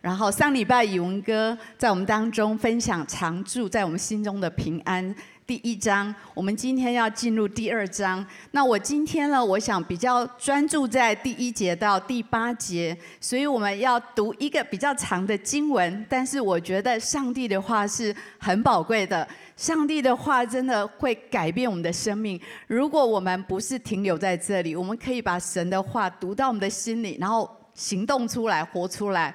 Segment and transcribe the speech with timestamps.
[0.00, 5.14] 然后上礼拜宇文哥在我们当中分享常住在我们心中的平安
[5.46, 8.24] 第一章，我们今天要进入第二章。
[8.52, 16.06] 那我今天呢，我想比较专注在第一节到第八节，所以我们要读一个比较长的经文。
[16.08, 19.26] 但是我觉得上帝的话是很宝贵的，
[19.56, 22.40] 上帝的话真的会改变我们的生命。
[22.68, 29.34] 如果我们不是停留在这里，我们可以把神的话读到我们的心里，然后行动出来，活出来。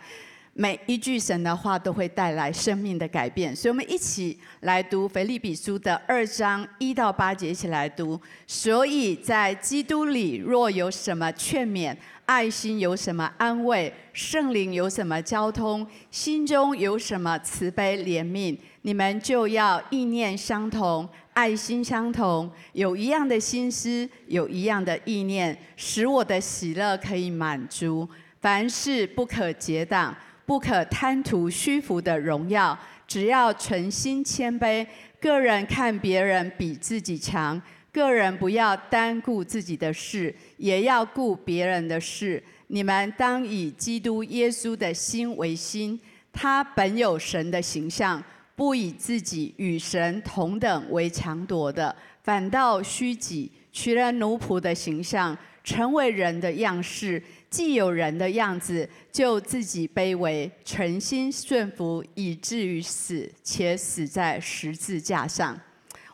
[0.58, 8.18] 每一句神的话都会带来生命的改变，所以我们一起来读腓立比书的二章一到八节，一起来读。
[8.48, 11.94] 所以在基督里，若有什么劝勉，
[12.26, 28.08] 爱心有什么安慰，圣灵有什么交通，心中有什么慈悲怜悯，你们就要意念相同，爱心相同，有一样的心思，有一样的意念，使我的喜乐可以满足。
[28.40, 30.16] 凡事不可结党。
[30.46, 32.78] 不可贪图虚浮的荣耀，
[33.08, 34.86] 只要存心谦卑，
[35.20, 37.60] 个人看别人比自己强，
[37.92, 42.42] 个人不要单顾自己的事，也要顾别人的事。
[42.68, 46.00] 你们当以基督耶稣的心为心，
[46.32, 48.24] 他本有神的形象，
[48.56, 57.22] 不以自己与神同等为强夺的，反倒虚己，取了奴仆的形象，成为人的样式。
[57.50, 65.60] 既有人的样子，就自己卑微，存心顺服，以至于死，且死在十字架上。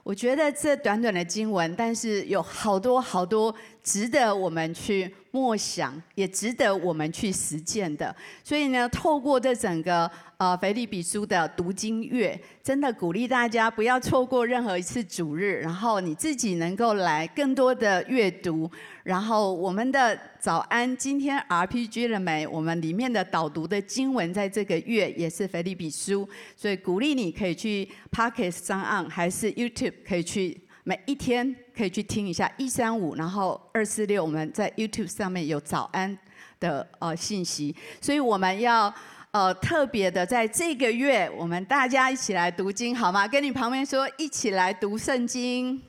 [0.03, 8.15] 我觉得这短短的经文，但是有好多好多值得我们去默想，也值得我们去实践的。
[8.43, 10.09] 所以呢，透过这整个。
[10.41, 18.67] 呃，腓立比书的读经月，真的鼓励大家不要错过任何一次主日，然后你自己能够来更多的阅读。
[19.03, 22.47] 然后我们的早安，今天 RPG 了没？
[22.47, 36.17] 我们里面的导读的经文，在这个月也是腓立比书，所以鼓励你可以去 Podcast 上岸，还是 YouTube 可以去每一天可以去听一下一三五，然后二四六我们在 YouTube 上面有早安
[36.59, 38.91] 的呃信息，所以我们要。
[39.31, 43.25] 呃，特别的，在这个月，我们大家一起来读经，好吗？
[43.25, 45.81] 跟你旁边说，一起来读圣经。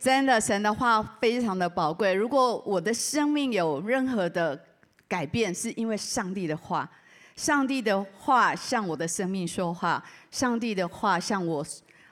[0.00, 2.12] 真的，神的话非常的宝贵。
[2.12, 4.60] 如果我的生命有任何的
[5.06, 6.90] 改变，是因为上帝的话，
[7.36, 10.02] 上帝的话向我的生命说话，
[10.32, 11.64] 上帝的话向我，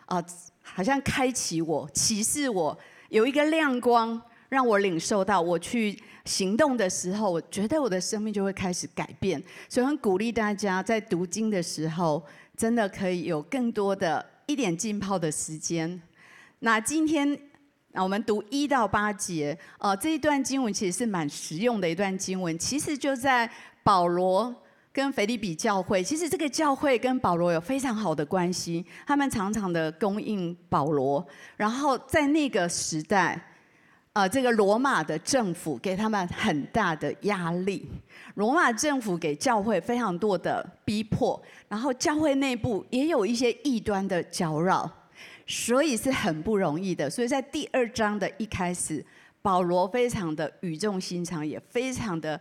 [0.07, 0.25] 啊、
[0.63, 2.79] 好像开启我，启示我，
[3.09, 6.01] 有一个亮光，让我领受到我去。
[6.25, 12.23] 行动的时候，我觉得我的生命就会开始改变，所以很鼓励大家在读经的时候，
[12.57, 16.01] 真的可以有更多的一点浸泡的时间。
[16.61, 17.39] 那今天，
[17.93, 23.51] 那我们读一到八节，呃，这一段经文其实是蛮实用的一段经文，其实就在
[23.83, 24.55] 保罗
[24.93, 31.27] 跟腓立比教会，其实这个教会跟保罗有非常好的关系，他们常常的供应保罗，
[31.57, 33.47] 然后在那个时代。
[34.13, 37.89] 呃，这个罗马的政府给他们很大的压力，
[38.35, 44.91] 罗马政府给教会非常多的逼迫，然后教会内部也有一些异端的搅扰，
[45.47, 47.09] 所以是很不容易的。
[47.09, 49.05] 所以在第二章的一开始，
[49.43, 52.39] 保罗非常的语重心长，也非常的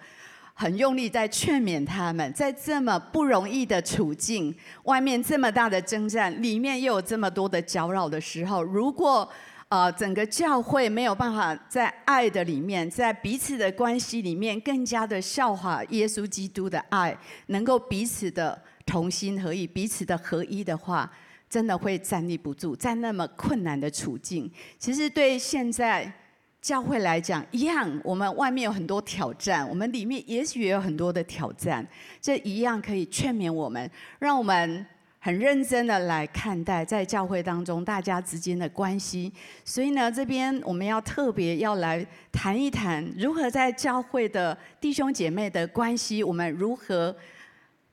[0.55, 4.51] 很用力在劝勉他们，在这么不容易的处境，
[4.85, 9.29] 外面这么大的征战，里面又有这么多的搅扰的时候，如果
[9.69, 17.15] 呃，整个教会没有办法在爱的里面，在彼此的关系里面，更加的效法耶稣基督的爱，
[17.47, 21.07] 能够彼此的同心合意，彼此的合一的话，
[21.47, 24.51] 真的会站立不住，在那么困难的处境。
[24.79, 26.11] 其实对现在
[26.59, 31.87] 教会来讲，一样，我们外面有很多挑战，我们里面也许也有很多的挑战，
[32.19, 33.87] 这一样可以劝勉我们，
[34.17, 34.83] 让我们。
[35.21, 39.31] 很认真的来看待在教会当中大家之间的关系，
[39.65, 47.13] 所以呢，这边我们要特别要来谈一谈，如何在教会的弟兄姐妹的关系，我们如何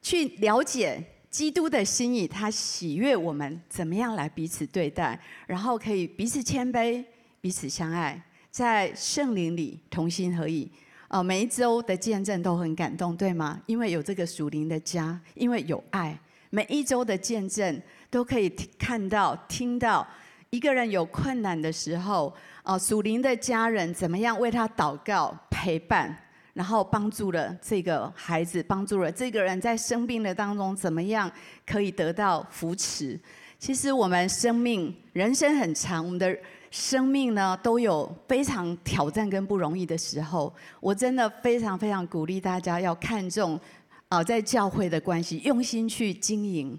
[0.00, 5.18] 去了解基督的心意，他喜悦我们怎么样来彼此对待，
[5.48, 7.04] 然后可以彼此谦卑、
[7.40, 8.22] 彼此相爱，
[8.52, 10.70] 在圣灵里同心合意。
[11.08, 13.60] 哦，每一周的见证都很感动，对吗？
[13.66, 16.16] 因为有这个属灵的家，因为有爱。
[16.56, 18.48] 每一周的见证都可以
[18.78, 20.08] 看到、听到
[20.48, 26.16] 一个人有困难的时候，哦，属灵的家人怎么样为他祷告、陪伴，
[26.54, 31.30] 然后帮助了这个孩子，帮助了这个人在生病的当中怎么样
[31.66, 33.20] 可以得到扶持。
[33.58, 36.34] 其实我们生命人生很长，我们的
[36.70, 40.50] 生命呢都有非常挑战跟不容易的时候。
[40.80, 43.60] 我真的非常非常鼓励大家要看重。
[44.08, 46.78] 啊，在教会的关系，用心去经营。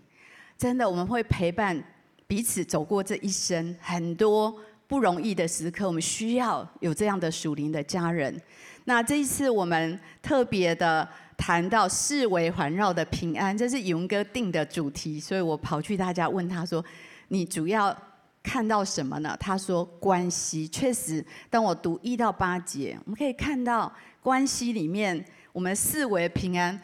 [0.58, 1.84] 真的，我们会陪伴
[2.26, 4.56] 彼此走过这一生很多
[4.88, 8.42] 不容易的时刻，我们需要有这样的属灵的家人。
[8.86, 16.84] 那这一次我们特别的谈到四维环绕的平安，这是勇哥定的主题，所以我跑去他家问他说
[17.28, 17.96] ：“你主要
[18.42, 26.82] 看到什么呢？”他说：“关系。”确实，当我读一到八节，我们可以看到关系里面，我们四维平安。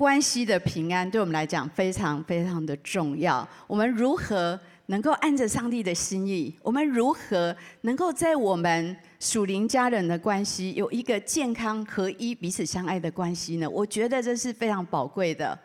[0.00, 3.46] 关系的平安对我们来讲非常非常的重要。
[3.66, 6.56] 我们如何能够按着上帝的心意？
[6.62, 13.68] 我们如何能够在我们属灵家人的关系有一个健康合一、彼此相爱的关系呢？
[13.68, 15.58] 我觉得这是非常宝贵的。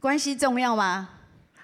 [0.00, 1.10] 关系重要吗？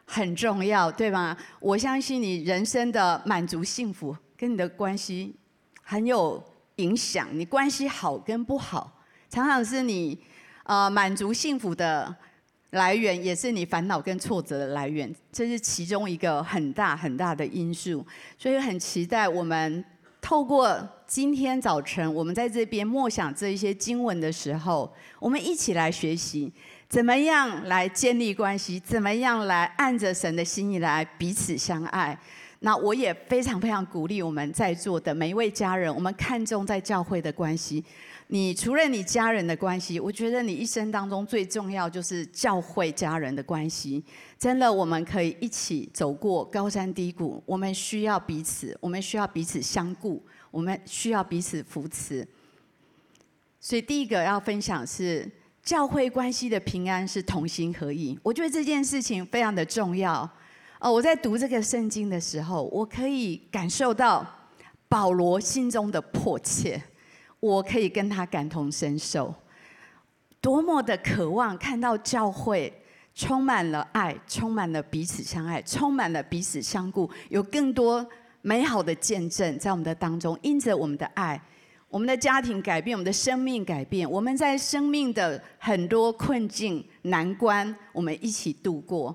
[0.04, 1.34] 很重要，对吗？
[1.58, 5.34] 我相信你人生的满足、幸福跟你的关系
[5.82, 6.44] 很有
[6.76, 7.26] 影响。
[7.32, 8.92] 你关系好跟不好，
[9.30, 10.18] 常常是你。
[10.64, 12.14] 呃，满足幸福的
[12.70, 18.04] 来源，也是你烦恼跟挫折的来源，这是其中一个很大很大的因素。
[18.38, 19.84] 所以很期待我们
[20.22, 20.76] 透过
[21.06, 26.50] 今天早晨，我们在这边默想这一些经文的时候，我们一起来学习，
[26.88, 32.18] 怎么样来建立关系，怎么样来按着神的心意来彼此相爱。
[32.60, 37.84] 那我也非常非常鼓励我们在座的每一位家人，我们看重在教会的关系。
[38.28, 44.02] 你除了你家人的关系，我觉得你一生当中最重要就是教会家人的关系。
[44.38, 52.26] 真的，我们可以一起走过高山低谷，我们需要彼此，我们需要彼此相顾，我们需要彼此扶持。
[53.60, 55.30] 所以第一个要分享是
[55.62, 58.18] 教会关系的平安是同心合意。
[58.22, 60.28] 我觉得这件事情非常的重要。
[60.80, 64.26] 哦，我在读这个圣经的时候，我可以感受到
[64.88, 66.82] 保罗心中的迫切。
[67.44, 69.34] 我可以跟他感同身受，
[70.40, 72.72] 多么的渴望看到教会
[73.14, 78.06] 充满了爱，充满了彼此相爱，充满了彼此相顾，有更多
[78.40, 80.38] 美好的见证在我们的当中。
[80.40, 81.38] 因着我们的爱，
[81.90, 89.14] 我们的家庭改变，我们的生命改变，我们在生命的很多困境难关，我们一起度过。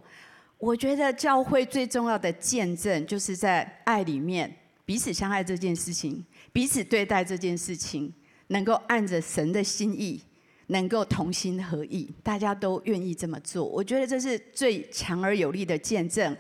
[0.60, 4.56] 我觉得教会最重要的见证，就是在爱里面
[4.86, 6.24] 彼此相爱这件事情，
[6.54, 8.14] 彼此对待这件事情。
[8.50, 10.22] 能够按着神的心意，
[10.68, 16.36] 能够同心合意，大家都愿意这么做，我觉得这是最强而有力的见证。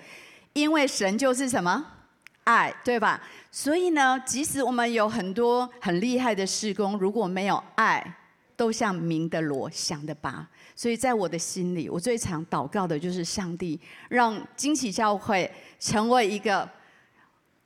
[0.53, 1.85] 因为神就是什么？
[2.43, 3.21] 爱，对吧？
[3.51, 8.15] 所以呢，即使我们有很多很厉害的事工，如果没有爱，
[8.55, 10.47] 都像明的锣，响的拔。
[10.75, 13.79] 所以在我的心里，我最常祷告的就是上帝，
[14.09, 16.67] 让惊奇教会成为一个。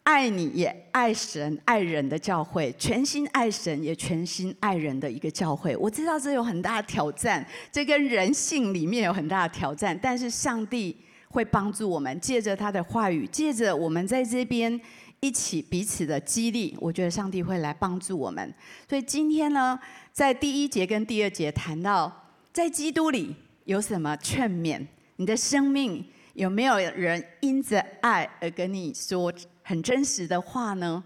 [0.03, 5.75] 爱你也爱神爱人的教会，全心爱神也全心爱人的一个教会。
[5.77, 9.97] 我知道这有很大的挑战，这跟人性里面有很大的挑战。
[10.01, 10.95] 但是上帝
[11.29, 14.77] 会帮助我们，借着他的话语，借着我们在这边
[15.21, 18.53] 一起彼此的激励，我觉得上帝会来帮助我们。
[18.89, 19.79] 所以今天呢，
[20.11, 23.33] 在第一节跟第二节谈到，在基督里
[23.63, 24.85] 有什么劝勉？
[25.15, 29.33] 你的生命有没有人因着爱而跟你说？
[29.63, 31.03] 很真实的话呢，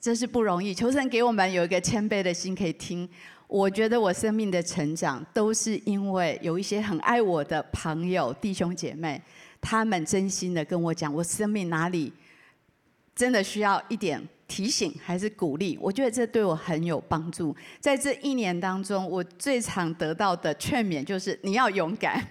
[0.00, 0.74] 这是不容易。
[0.74, 3.08] 求神给我们有一个谦卑的心可以听。
[3.46, 9.20] 我觉得我生命的成长都是因为有一些很爱我的朋友、弟兄姐妹，
[9.60, 12.12] 他们真心的跟我讲，我生命哪里
[13.12, 15.76] 真的需要一点提醒还是鼓励。
[15.82, 17.52] 我觉得这对我很有帮助。
[17.80, 22.24] 在这一年当中，我最常得到的劝勉就是你要勇敢，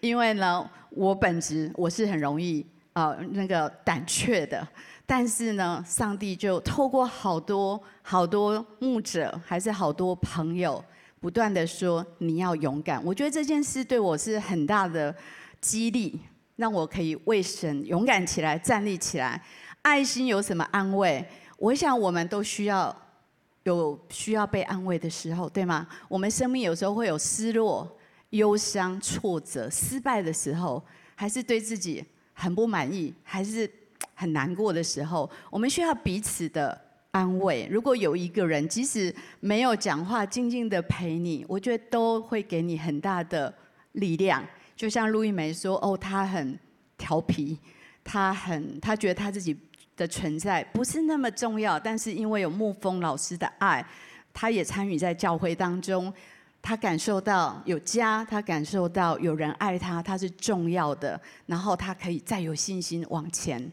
[0.00, 4.66] 因为呢，我本质我是很容易呃那个胆怯的。
[5.14, 10.82] 但是呢，上帝就透过好多好多牧者，还是好多朋友，
[11.20, 12.98] 不断的说你要勇敢。
[13.04, 15.14] 我觉得这件事对我是很大的
[15.60, 16.18] 激励，
[16.56, 19.38] 让我可以为神勇敢起来，站立起来。
[19.82, 21.22] 爱心有什么安慰？
[21.58, 22.96] 我想我们都需要
[23.64, 25.86] 有需要被安慰的时候，对吗？
[26.08, 27.86] 我们生命有时候会有失落、
[28.30, 30.82] 忧伤、挫折、失败的时候，
[31.14, 32.02] 还是对自己
[32.32, 33.70] 很不满意，还是。
[34.14, 36.80] 很难过的时候，我们需要彼此的
[37.10, 37.68] 安慰。
[37.70, 43.52] 如果有一个人，即使没有讲话，静静的陪你，我觉得都会给你很大的
[43.92, 44.44] 力量。
[44.76, 46.58] 就像陆一梅说：“哦，他很
[46.96, 47.58] 调皮，
[48.02, 49.56] 他很，他觉得他自己
[49.96, 53.84] 的存在不是那么重要，但是因为有牧风老师的爱，
[54.32, 56.12] 他也参与在教会当中。”
[56.64, 63.68] 他感受到有家，他感受到有人爱他，他是重要的，然后他可以再有信心往前。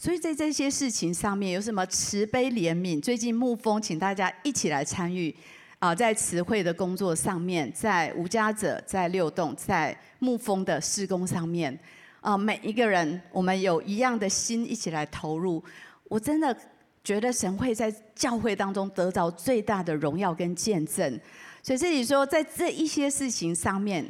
[0.00, 3.02] 所以在这些事情上面有什么慈悲怜悯？
[3.02, 5.34] 最近牧风，请大家一起来参与
[5.80, 11.76] 啊，在慈惠的工作上面，在无家者，在六栋，在牧风的施工上面，
[12.20, 15.62] 啊，每一个人，我们有一样的心，一起来投入。
[16.04, 16.56] 我真的
[17.02, 21.18] 觉得神会在教会当中得到最大的荣耀跟见证。
[21.60, 24.06] 所以这里说，在这一些事情上面，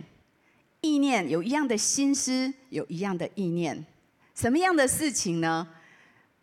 [0.83, 3.87] 意念有一样的心思，有一样的意念。
[4.35, 5.67] 什么样的事情呢？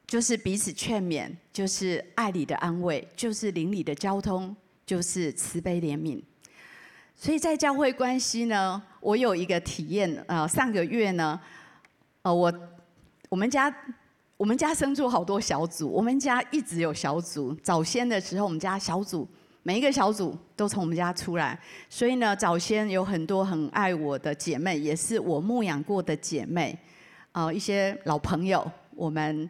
[0.07, 4.55] 就是彼此劝勉，就是爱里的安慰，就是邻里的交通。
[4.85, 6.21] 就是慈悲怜悯，
[7.15, 10.23] 所以在教会关系呢，我有一个体验。
[10.27, 11.41] 呃，上个月呢，
[12.21, 12.53] 呃，我
[13.29, 13.75] 我们家
[14.37, 17.51] 我们家生出好多小组，我们家一直有小组。
[17.63, 19.27] 早先的时候，我们家小组
[19.63, 21.59] 每一个小组都从我们家出来，
[21.89, 26.77] 所以呢，早先有很多很爱我的姐妹，也是我牧养过的姐妹，
[27.31, 29.49] 呃，一些老朋友，我们。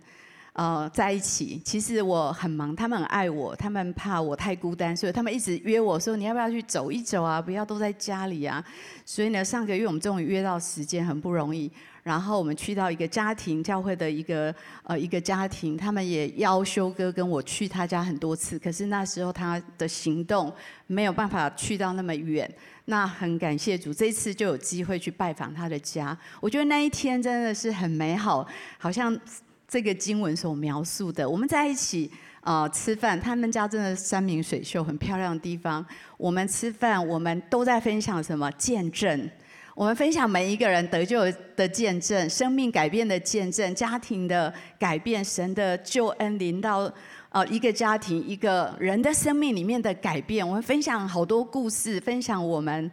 [0.56, 7.42] 呃，在一起，其实我很忙，他们很爱我，他们怕我太孤单，所以他们一直约我说，你要不要去走一走啊？
[7.42, 8.64] 不要都在家里啊。
[9.04, 11.70] 所以呢，上个月我们终于约到时间，很不容易。
[12.04, 20.54] 然后我们去到一个家庭教会的一个呃一个家庭，他们也邀修哥跟我去他家很多次，可是那时候他的行动
[20.88, 22.50] 没有办法去到那么远。
[22.86, 26.18] 那很感谢主，这次就有机会去拜访他的家。
[26.40, 28.48] 我觉得那一天真的是很美好，
[28.78, 29.20] 好像。
[29.68, 32.10] 这个经文所描述的，我们在一起
[32.42, 35.84] 啊、吃饭，他们家真的山明水秀，很漂亮的地方。
[36.18, 39.30] 我们吃饭，我们都在分享什么见证？
[39.74, 41.20] 我们分享每一个人得救
[41.56, 46.90] 的见证，生命改变的见证，家庭的改变，神的救恩临到
[47.30, 50.48] 啊、一个家庭一个人的生命里面的改变。
[50.48, 52.90] 我们分享好多故事，分享我们。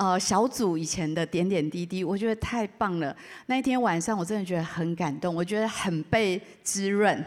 [0.00, 3.14] 呃，小组以前的点点滴滴，我觉得太棒了。
[3.44, 7.22] 那一天晚上，我真的觉得很感动，我觉得很被滋润，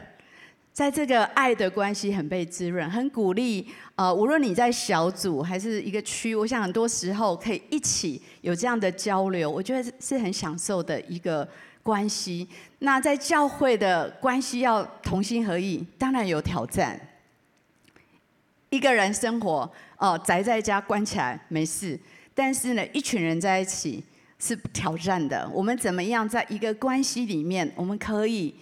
[0.73, 3.69] 在这个爱的关系很被滋润，很鼓励。
[3.93, 11.47] 呃，无论你在小组还是一个区，我想很多时候可以一起有这样的交流，我觉得是很享受的一个
[11.83, 12.49] 关系。
[12.79, 16.99] 那在教会的关系要同心合意，当然有挑战。
[18.71, 21.99] 一个人生活，哦、呃，宅在家关起来没事。
[22.35, 24.03] 但是呢，一群人在一起
[24.39, 25.47] 是挑战的。
[25.53, 28.53] 我们怎么样在一个关系里面，我们可以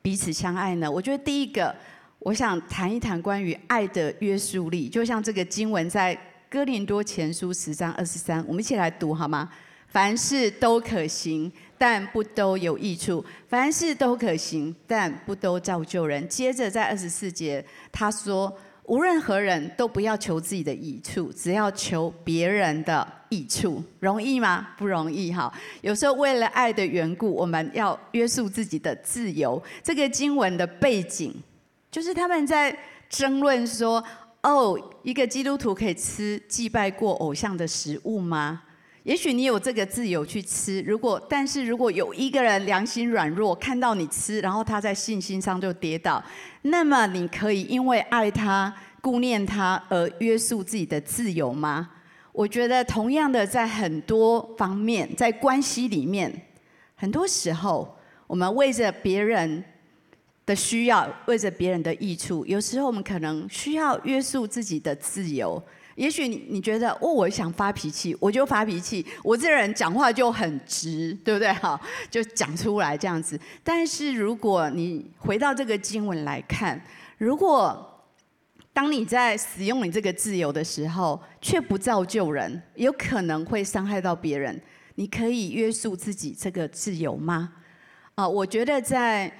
[0.00, 0.88] 彼此相爱呢？
[0.88, 1.74] 我觉得第一个，
[2.20, 4.88] 我想谈一谈关于爱的约束力。
[4.88, 6.16] 就像这个经文在
[6.48, 9.50] 哥林多前书十章二十三，我们一起来读好吗？
[9.88, 16.28] 凡事都可行，但不都有益处；凡事都可行，但不都造就人。
[16.28, 18.56] 接着在二十四节，他说。
[18.86, 24.68] 无论何人都不要求自己的益处，只要求别人的益处，容易吗？
[24.78, 25.52] 不容易哈。
[25.80, 29.60] 有时候为了爱的缘故，我们要约束自己的自由。
[29.82, 31.34] 这个经文的背景，
[31.90, 32.76] 就是他们在
[33.08, 34.02] 争论说：
[34.42, 38.62] 哦，一个基督徒可以吃祭拜过偶像的食物吗？
[39.02, 46.20] 也许你有这个自由去吃，如果但是如果有一个人良心软弱，看到你吃，然后他在信心上就跌倒，
[46.68, 51.90] 那么你可以因为爱他、顾念他而约束自己的自由吗？
[52.32, 56.30] 我觉得同样的，在很多方面，在关系里面，
[56.94, 57.96] 很多时候
[58.26, 59.64] 我们为着别人
[60.44, 65.62] 的需要，为着别人的益处，有时候我们可能需要约束自己的自由。
[65.96, 69.04] 也许你你觉得哦，我想发脾气，我就发脾气。
[69.24, 71.52] 我这人讲话就很直，对不对？
[71.54, 73.40] 好，就讲出来这样子。
[73.64, 76.80] 但是如果你回到这个经文来看，
[77.18, 78.04] 如果
[78.72, 84.60] 当你在使用你这个自由的时候，却不造就人，有可能会伤害到别人。
[84.96, 87.52] 你可以约束自己这个自由吗？
[88.14, 89.32] 啊，我觉得在。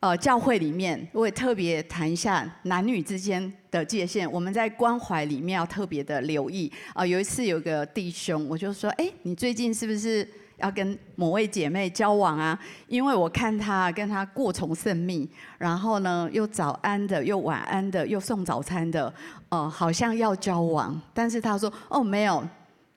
[0.00, 4.30] 呃，教会里面，我也特别谈一下男女之间的界限。
[4.30, 6.70] 我们在关怀里面要特别的留意。
[6.90, 10.26] 啊、呃，有一次有个弟兄，我就说：“哎，你最近是不是
[10.58, 12.56] 要跟某位姐妹交往啊？
[12.86, 15.28] 因为我看他跟他过从甚密，
[15.58, 19.12] 然后呢，又早安的，又晚安的，又送早餐的，
[19.48, 20.96] 呃，好像要交往。
[21.12, 22.46] 但是他说：哦，没有，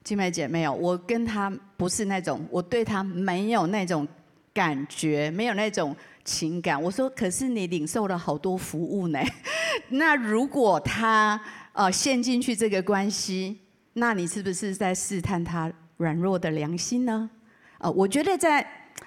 [0.04, 4.06] 金梅姐没有，我跟他不是那种，我对他没有那种
[4.52, 5.94] 感觉，没有那种。”
[6.24, 9.18] 情感，我说，可是你领受了好多服务呢。
[9.90, 11.40] 那如果他
[11.72, 13.58] 呃陷进去这个关系，
[13.94, 17.28] 那你是不是在试探他软弱的良心呢？
[17.78, 18.64] 呃，我觉得在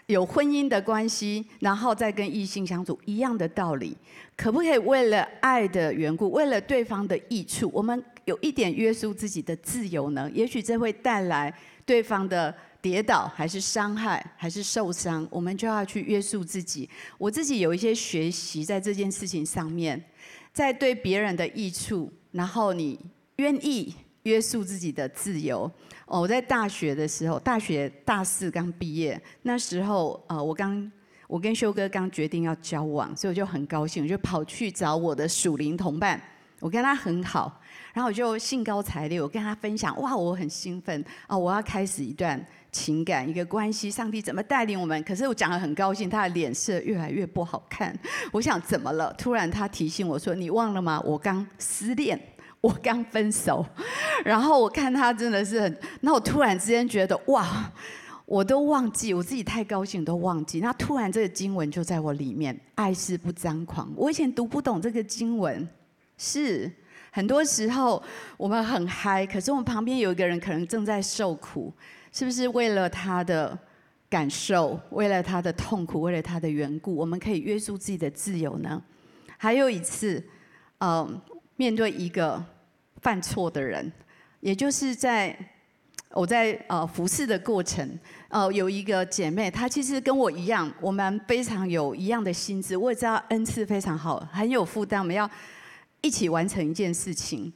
[0.07, 3.95] 有婚姻的关系，然后再跟异性相处一样的道理，
[4.35, 10.29] 可不可以为了爱的缘故，为了对方的益处，我们有一点约束自己的自由呢？
[10.33, 12.53] 也许这会带来对方的。
[12.85, 16.87] 跌倒还是伤害还是受伤，我们就要去约束自己。
[17.17, 19.99] 我自己有一些学习在这件事情上面，
[20.53, 22.99] 在对别人的益处，然后你
[23.37, 25.63] 愿意约束自己的自由。
[26.05, 30.91] 哦，我在大学的时候，大学大四刚毕业，那时候呃，我刚
[31.25, 36.21] 我跟修哥刚决定要交往，所以我就很高兴，我就跑去找我的属灵同伴，
[36.59, 37.59] 我跟他很好，
[37.95, 45.01] 然后我就兴高采烈，我跟他分享，哇，我很兴奋啊，我要开始一段情感一个关系，上帝怎么带领我们？
[45.03, 47.97] 可是我讲得很高兴，他的脸色越来越不好看，
[48.33, 49.13] 我想怎么了？
[49.17, 51.01] 突然他提醒我说，你忘了吗？
[51.05, 52.19] 我刚失恋。
[52.61, 53.63] 我刚分手，
[54.23, 57.71] 然后我看他真的是很，那我突然之间觉得哇，
[58.25, 63.93] 我都忘记我自己太高兴都忘记，那突然这个经文就在我里面，爱是不张狂。
[63.95, 65.69] 我以前读不懂这个经文，
[66.17, 66.71] 是
[67.15, 68.03] 很多时候
[68.35, 71.71] 我们很嗨，可是我们旁边有一个人可能正在受苦，
[72.11, 73.57] 是不是为了他的
[74.09, 78.83] 感受，为了他的痛苦，为了他的缘故，我们可以约束自己的自由呢？
[79.37, 80.21] 还有一次，
[80.79, 81.21] 嗯，
[81.55, 82.43] 面对一个。
[83.01, 83.91] 犯错的人，
[84.39, 85.37] 也就是在
[86.09, 87.87] 我在呃服侍的过程，
[88.29, 95.29] 呃有一个姐妹，她其实跟我一样，我们非常有一样的心智，我也知道恩赐非常好，很有负担，我们要
[96.05, 97.51] 一起完成一件事情。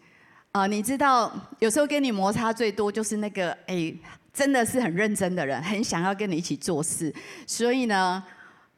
[0.52, 3.94] 啊、你知道有时候跟你摩擦最多就是那个哎，
[4.34, 7.14] 真的是很认真的人，很想要跟你一起做事，
[7.46, 8.24] 所以呢，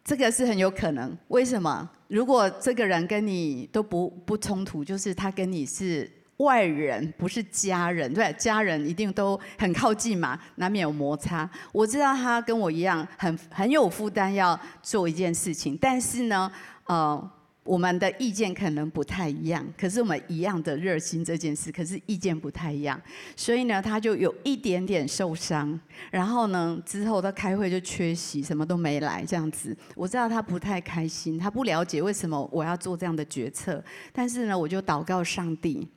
[0.03, 1.17] 这个是很有可能。
[1.29, 1.89] 为什么？
[2.09, 6.11] 如果这个人跟你都不不冲突，就是他跟你是。
[6.37, 11.47] 外人不是家人，对，家人一定都很靠近嘛，难免有摩擦。
[11.71, 16.51] 我知道他跟我一样很很有负担要做一件事情，但是呢，
[16.85, 17.31] 呃，
[17.63, 19.65] 我们的意见可能不太一样。
[19.77, 22.99] 可是我们一样的热心这件事，可是意见不太一样，
[23.35, 25.79] 所以呢，他就有一点点受伤。
[26.09, 29.77] 然后呢，之后他开会就缺席，什么都没来这样子。
[29.95, 33.83] 我知道他不太开心，他不了解为什么我要做这样的决策。
[34.11, 35.87] 但是呢，我就祷告上帝。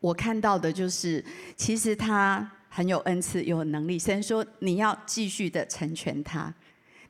[0.00, 1.24] 我看到的就是，
[1.56, 3.98] 其实他很有恩赐，有能力。
[3.98, 6.52] 神说你要继续的成全他，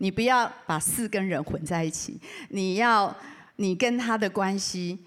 [0.02, 2.19] 你不要把事跟人混在一起。
[2.49, 3.17] 你要
[3.54, 4.99] 你跟他的关系，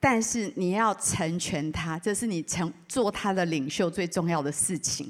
[0.00, 5.08] 但是你要成全他，这是你成做他的领袖最重要的事情。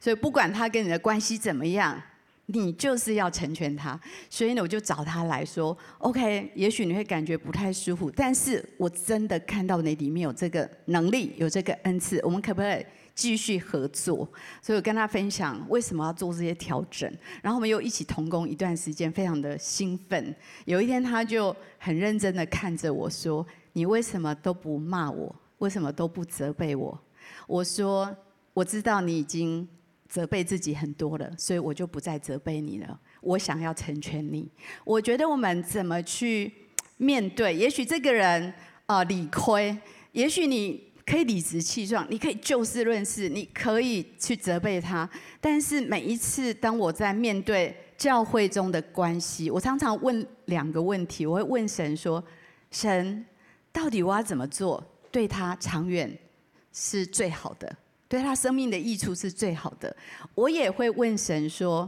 [0.00, 2.02] 所以不管他跟你的关系怎么样。
[2.46, 14.28] 你就是要成全他，所以呢，我就找他来说，OK，也许你会感觉不太舒服，但是我真的看到你里面有这个能力，有这个恩赐，我们可不可以继续合作？
[14.60, 20.34] 所以我跟他分享为什么要做这些调整，然后我们又一起同工一段时间，非常的兴奋。
[20.64, 25.34] 有一天，他就很认真的看着我说：“你为什么都不骂我？
[25.58, 26.98] 为什么都不责备我？”
[27.46, 28.16] 我说
[28.54, 29.68] ：“我知道你已经。”
[30.12, 33.00] 责备自己很多了，所以我就不再责备你了。
[33.22, 34.46] 我想要成全你。
[34.84, 36.52] 我觉得我们怎么去
[36.98, 37.56] 面对？
[37.56, 38.52] 也许这个人
[38.84, 39.74] 啊、理亏，
[40.10, 45.06] 也许你可以理直气壮，你可以就事论事，你可以去责备他。
[45.42, 51.26] 但是每一次当我在面对教会中的关系，我常常问两个问题。
[51.26, 52.24] 我会问神说：
[52.70, 53.26] 神，
[53.70, 56.10] 到底我要怎么做，对他长远
[56.72, 57.76] 是最好的？
[58.08, 59.94] 对他生命的益处是最好的。
[60.34, 61.86] 我也会问神说：“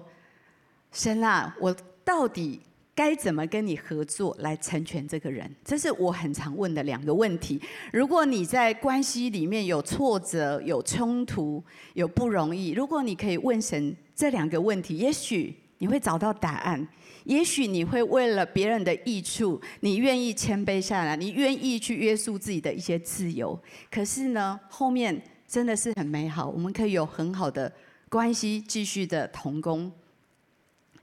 [0.92, 2.60] 神啊，我到底
[2.94, 7.60] 该怎么跟你合作来成全这个人？”这是我很常问的两个问题。
[7.92, 11.62] 如果你在关系里面有挫折、有冲突、
[11.94, 16.86] 有不容易，如果你可以问神这两个问题，也许你会找到答案。
[17.24, 23.58] 也许你会为了别人的益处，你愿意谦卑下来，你愿意去约束自己的一些自由。
[23.90, 25.20] 可是呢，后面。
[25.46, 27.70] 真的是很美好，我们可以有很好的
[28.08, 29.92] 关系，继续的同工。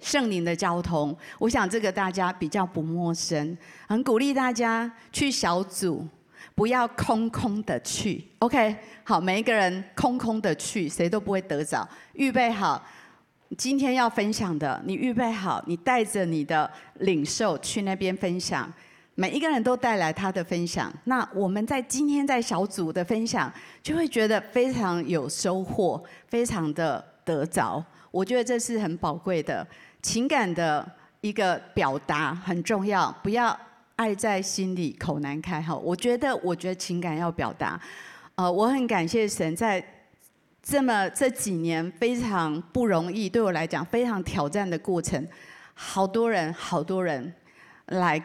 [0.01, 6.05] 圣灵的交通，我想这个大家比较不陌生，很鼓励大家去小组，
[6.55, 8.25] 不要空空的去。
[8.39, 11.87] OK，好，每一个人空空的去，谁都不会得着。
[12.13, 12.83] 预备好
[13.57, 18.71] 今天要分享的，你预备好，你带着你的领受去那边分享。
[19.13, 27.83] 每一个人都带来他的分享，那我们在今天在小组的分享，就会觉得非常有收获，非常的得着。
[28.11, 29.65] 我觉得这是很宝贵的
[30.01, 30.85] 情感的
[31.21, 33.11] 一个表达，很重要。
[33.23, 33.57] 不要
[33.95, 35.61] 爱在心里，口难开。
[35.61, 37.79] 哈，我觉得，我觉得情感要表达。
[38.35, 39.83] 呃，我很感谢神，在
[40.61, 45.27] 这么这几年非常不容易，对我来讲非常挑战的过程，
[45.73, 47.33] 好多人，好多人
[47.87, 48.21] 来。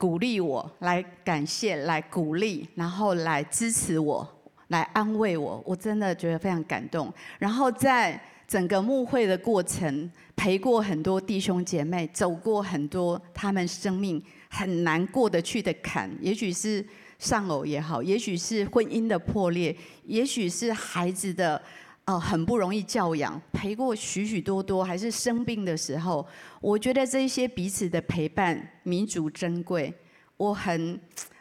[0.00, 4.24] 鼓励我，来感谢，来鼓励，然后来支持我，
[4.68, 7.12] 来安慰我，我真的觉得非常感动。
[7.36, 8.12] 然后在
[8.48, 16.82] 整个牧会的过程，陪过很多弟兄姐妹，走过很多他们生命很难过得去的坎，也许是
[17.18, 21.60] 丧偶也好，也许是婚姻的破裂，也许是孩子的
[22.06, 26.26] 呃很不容易教养，陪过许许多多，还是生病的时候，
[26.62, 29.92] 我觉得这些彼此的陪伴弥足珍贵，
[30.38, 30.98] 我很。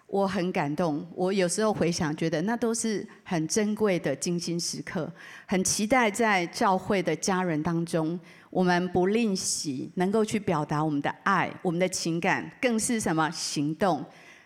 [0.08, 5.12] 我很感动，我有时候回想，觉得那都是很珍贵的精心时刻。
[5.46, 8.18] 很期待在教会的家人当中，
[8.50, 14.04] 我们不吝惜，能够去表达我们的爱、我们的情感，更是什么行动。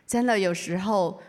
[0.08, 1.22] 真的有时候，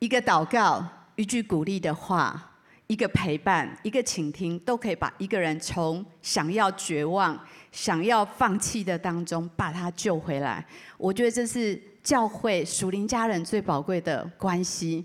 [0.00, 7.38] 一个祷告、一句鼓励的话、一个陪伴、一个倾听，都可以把一个人从想要绝望、
[7.70, 10.66] 想要放弃的当中，把他救回来。
[10.98, 11.80] 我觉得这是。
[12.06, 15.04] 教会属灵家人最宝贵的关系，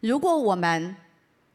[0.00, 0.94] 如果我们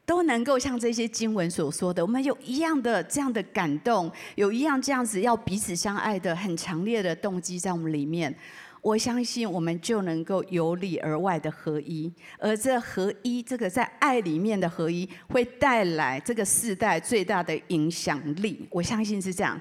[0.04, 8.34] 都能够像这些经文所说的，我们有一样的这样的感动，有一样这样子要彼此相爱的很强烈的动机在我们里面，
[8.82, 18.66] 我相信我们就能够由里而外的合一，而这合一，这个在爱里面的合一，会带来这个世代最大的影响力。
[18.68, 19.60] 我相信是这样，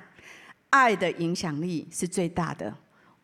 [0.72, 2.74] 爱的影响力是最大的。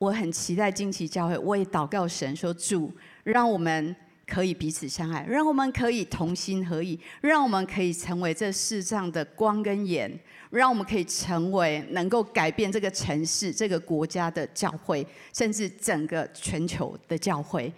[0.04, 2.92] 我很期待惊奇教会，我也祷告神说：“主，
[3.24, 3.96] 让我们
[4.28, 10.12] 可以彼此相爱，让我们可以同心合意，让我们可以成为这世上的光跟盐，
[10.50, 17.72] 让我们可以成为能够改变这个城市、这个国家的教会，甚至整个全球的教会。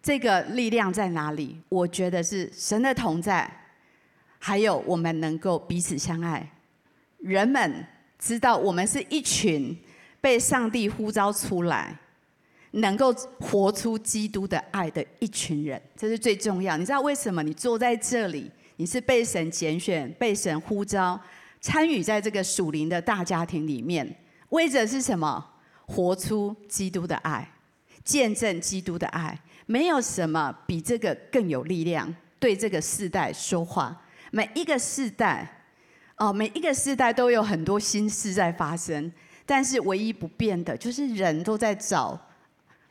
[0.00, 1.60] 这个力量在哪里？
[1.68, 3.50] 我觉得是神的同在，
[4.38, 6.48] 还有我们能够彼此相爱。
[7.18, 7.84] 人们
[8.20, 9.76] 知道我们是一群。”
[10.20, 11.98] 被上帝呼召出来，
[12.72, 16.76] 能够活出基督的爱的一群人，这是最重要。
[16.76, 18.50] 你知道为什么你坐在这里？
[18.76, 21.18] 你是被神拣选、被神呼召，
[21.60, 24.16] 参与在这个属灵的大家庭里面，
[24.50, 25.44] 为着是什么？
[25.86, 27.48] 活出基督的爱，
[28.04, 29.40] 见证基督的爱。
[29.66, 34.02] 没有什么比这个更有力量，对这个世代说话。
[34.32, 35.62] 每一个世代，
[36.16, 39.10] 哦，每一个世代都有很多新事在发生。
[39.46, 42.20] 但是唯一不变的，就是人都在找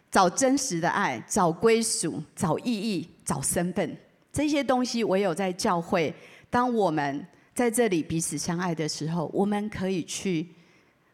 [0.10, 3.98] 找真实的爱，找归属，找意义，找身份。
[4.32, 6.14] 这些东西唯有在教会，
[6.50, 10.48] 当我们在这里彼此相爱的时候，我们可以去，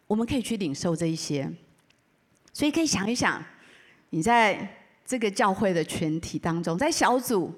[0.05, 1.51] 我们可以去领受这一些。
[2.53, 3.43] 所以可以想一想，
[4.11, 4.67] 你在
[5.05, 7.53] 这个教会的群体当中，在小组，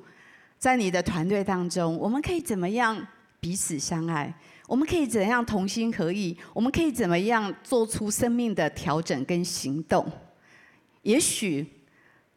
[0.58, 3.06] 在你的团队当中，我们可以怎么样
[3.39, 4.34] 彼此相爱？
[4.67, 6.38] 我们可以怎样同心合意？
[6.54, 10.10] 我们可以怎么样做出生命的调整跟行动？
[11.02, 11.65] 也许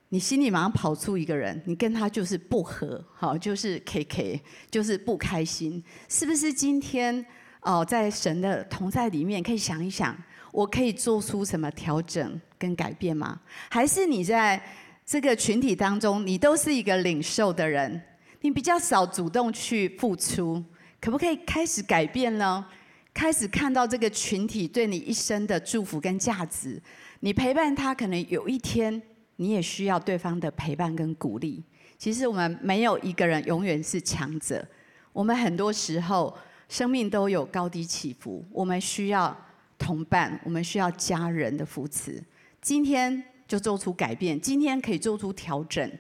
[0.08, 6.52] 你心里马上跑出一个人，你跟他就是不合，好，就是 KK，就是不开心，是不是？
[6.52, 7.24] 今天
[7.60, 10.16] 哦，在神的同在里面，可以想一想，
[10.50, 13.40] 我可以做出什么调整跟改变吗？
[13.70, 14.60] 还是你在
[15.04, 18.02] 这个群体当中，你都是一个领受的人，
[18.40, 20.64] 你比较少主动去付出？
[21.00, 22.66] 可不可以开始改变呢？
[23.14, 26.80] 开始看到这个群体对你一生的祝福跟价值。
[27.20, 29.00] 你陪伴他，可能有一天
[29.37, 31.64] 你也需要对方的陪伴跟鼓励。
[31.96, 34.66] 其实我们没有一个人永远是强者，
[35.14, 36.37] 我们很多时候
[36.68, 38.44] 生命都有高低起伏。
[38.52, 39.35] 我们需要
[39.78, 42.22] 同伴，我们需要家人的扶持。
[42.61, 45.90] 今天就做出改变，今天可以做出调整。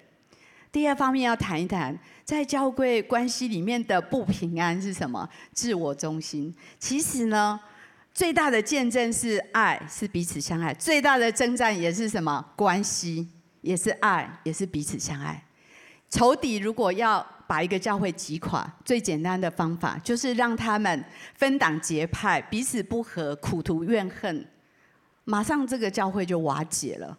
[0.70, 5.26] 第二方面要谈一谈，在教会关系里面的不平安是什么？
[5.52, 6.52] 自我中心。
[6.76, 7.58] 其实呢，
[8.12, 12.44] 最大的见证是爱，是彼此相爱；最大的征战也是什么？
[12.56, 13.28] 关系，
[13.60, 15.40] 也是爱，也是彼此相爱。
[16.10, 21.04] 仇敌如果要把一个教会击垮，最简单的方法就是让他们
[21.36, 24.44] 分党结派，彼此不和，苦图怨恨，
[25.22, 27.16] 马上这个教会就瓦解了。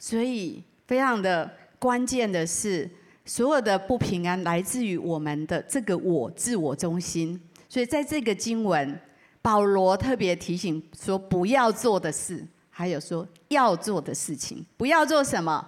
[0.00, 2.90] 所以，非常的关键的是。
[3.28, 7.38] 所有的不平安来自于我们的这个我自我中心，
[7.68, 8.98] 所以在这个经文，
[9.42, 14.64] 保罗特别提醒说不要做的事，还有说要做的事情。
[14.78, 15.62] 不要做什么？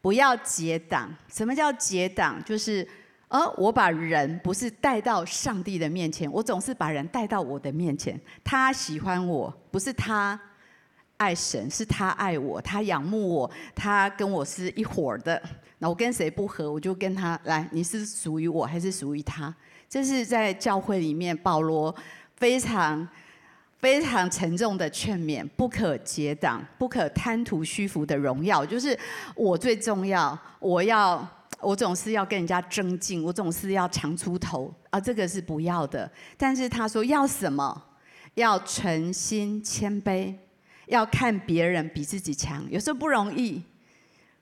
[0.00, 1.14] 不要结党。
[1.30, 2.42] 什么叫结党？
[2.44, 2.88] 就是，
[3.28, 8.18] 呃，我把人不是带到上帝的面前，我总是把人带到我的面前。
[8.42, 10.40] 他喜欢我，不是他
[11.20, 15.40] 爱神，是他爱我，他仰慕我，他跟我是一伙的。
[15.76, 17.68] 那我跟谁不合，我就跟他来。
[17.72, 19.54] 你是属于我还是属于他？
[19.86, 21.94] 这是在教会里面保罗
[22.36, 23.06] 非常
[23.80, 28.64] 非常沉重的劝勉：不可结党，不可贪图虚浮的荣耀。
[28.64, 28.98] 就是
[29.34, 31.28] 我最重要，我要
[31.60, 36.10] 我总是要跟人家争竞，我总是要强出头啊，这个是不要的。
[36.38, 37.84] 但是他说要什么？
[38.34, 40.32] 要存心谦卑，
[40.90, 42.62] 要看别人比自己强。
[42.70, 43.62] 有时候不容易。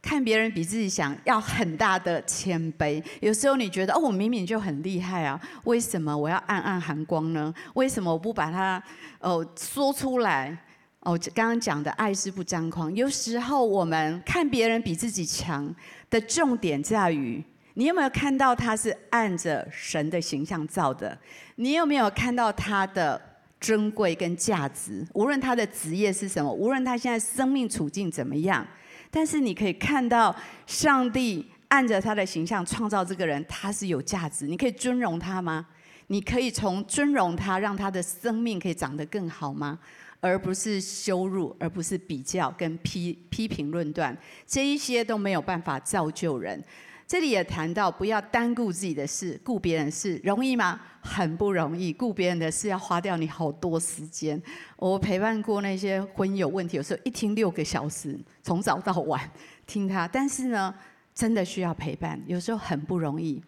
[0.00, 3.02] 看别人比自己强，要很大的谦卑。
[3.20, 7.52] 有时候你觉得哦，我明明就很厉害啊，为什么我要暗暗含光呢？
[7.74, 8.80] 为什么我不把它
[9.18, 10.56] 哦说出来？
[11.00, 12.94] 哦，刚刚讲的爱是不张狂。
[12.94, 15.74] 有时候我们看别人比自己强
[16.08, 17.42] 的重点在于，
[17.74, 21.18] 你有没有看到他是按着神的形象造的？
[21.56, 23.20] 你有没有看到他的
[23.60, 25.06] 珍贵跟价值？
[25.14, 28.66] 无论他的职业是什么，无论他现在生命处境怎么样。
[29.10, 30.34] 但是你可以看到，
[30.66, 34.46] 上帝按着他的形象创造这个人，他是有价值。
[34.46, 35.66] 你可以尊荣他吗？
[36.08, 39.78] 你可以从尊荣他，让他的生命可以长得更好吗？
[40.20, 44.16] 而不是羞辱，而不是比较跟批批评论断，
[44.46, 46.62] 这一些都没有办法造就人。
[47.08, 50.78] 这里也谈到，不要单顾自己的事，顾别人事，容易吗？
[51.00, 51.90] 很不容易。
[51.90, 54.40] 顾别人的事要花掉你好多时间。
[54.76, 59.18] 我陪伴过那些婚姻有问题，有时候一听六个小时，从早到晚
[59.66, 60.06] 听他。
[60.06, 60.74] 但是呢，
[61.14, 63.42] 真的需要陪伴，有时候很不容易。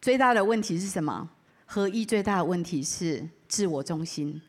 [0.00, 1.28] 最大的问题是什么？
[1.66, 4.40] 合一最大的问题是自我中心，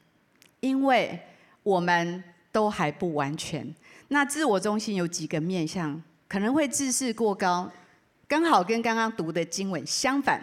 [0.60, 1.20] 因为
[1.64, 3.74] 我们都还不完全。
[4.10, 6.04] 那自我中心有几个面向？
[6.32, 7.70] 可能会自视过高，
[8.26, 10.42] 刚好跟刚刚读的经文相反。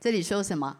[0.00, 0.74] 这里说什么？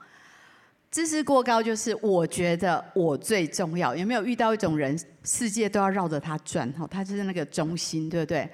[0.90, 3.94] 自视过高就是我觉得我最重要。
[3.94, 6.66] 有没有遇到一种人，世界都要绕着他转？
[6.72, 8.48] 哈，他就是那个中心，对不对？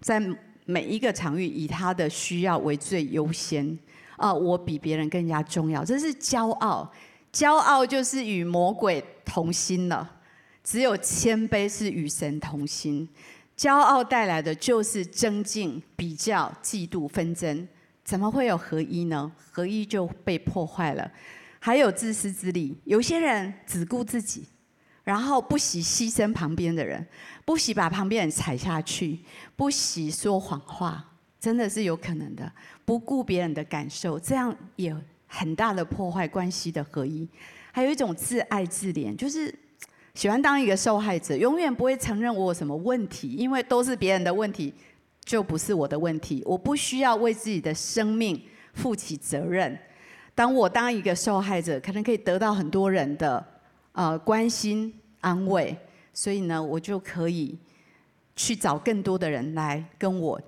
[0.00, 0.22] 在
[0.64, 3.76] 每一个场域，以他的需要为最优先。
[4.16, 6.88] 啊，我比别人更加重要，这是骄傲。
[7.32, 10.08] 骄傲就是与魔鬼同心了。
[10.62, 13.08] 只有谦卑是与神同心。
[13.56, 17.68] 骄傲带来的就是争竞、比较、嫉妒、纷争，
[18.02, 19.30] 怎么会有合一呢？
[19.50, 21.08] 合一就被破坏了。
[21.60, 24.44] 还有自私自利，有些人只顾自己，
[25.04, 27.06] 然后不惜牺牲旁边的人，
[27.44, 29.20] 不惜把旁边人踩下去，
[29.54, 32.50] 不惜说谎话，真的是有可能的。
[32.84, 34.96] 不顾别人的感受，这样也
[35.28, 37.28] 很大的破坏关系的合一。
[37.70, 39.54] 还有一种自爱自怜，就是。
[40.14, 44.72] 喜欢当一个受害者，永远不会承认我有什么问题，因为都是别人的问题，
[45.24, 46.42] 就不是我的问题。
[46.44, 48.40] 我不需要为自己的生命
[48.74, 49.78] 负起责任。
[50.34, 53.42] 当我当一个受害者，可能可以得到很多人的
[53.92, 55.74] 呃关心安慰，
[56.12, 57.58] 所以呢，我就可以
[58.36, 60.38] 去找更多的人来跟我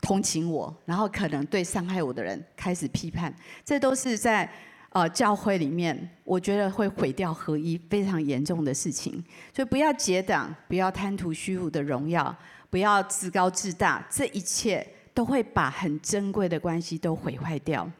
[0.00, 3.32] 同情我，然后可能对伤害我的人开始批判。
[3.64, 4.50] 这都是在。
[4.94, 12.36] 呃，教会里面，我觉得会毁掉合一非常严重的事情，所以不要结党，不要贪图虚无的荣耀，
[12.68, 17.90] 不要自高自大，这一切都会把很珍贵的关系都毁坏掉。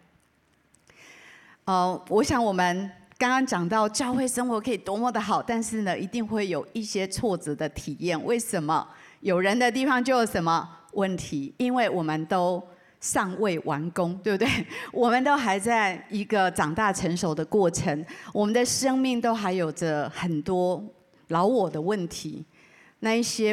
[1.65, 8.23] 呃，我想我们刚刚讲到教会生活可以多么的好，但是呢，一定会有一些挫折的体验。
[8.23, 8.87] 为什么？
[9.21, 11.55] 有人的地方就有什么问题？
[11.57, 12.63] 因为我们都。
[13.03, 14.49] 尚未完工，对不对？
[14.93, 20.83] 我们都还在一个长大成熟的过程，我们的生命都还有着很多
[21.29, 22.45] 老我的问题。
[23.01, 23.53] 那一些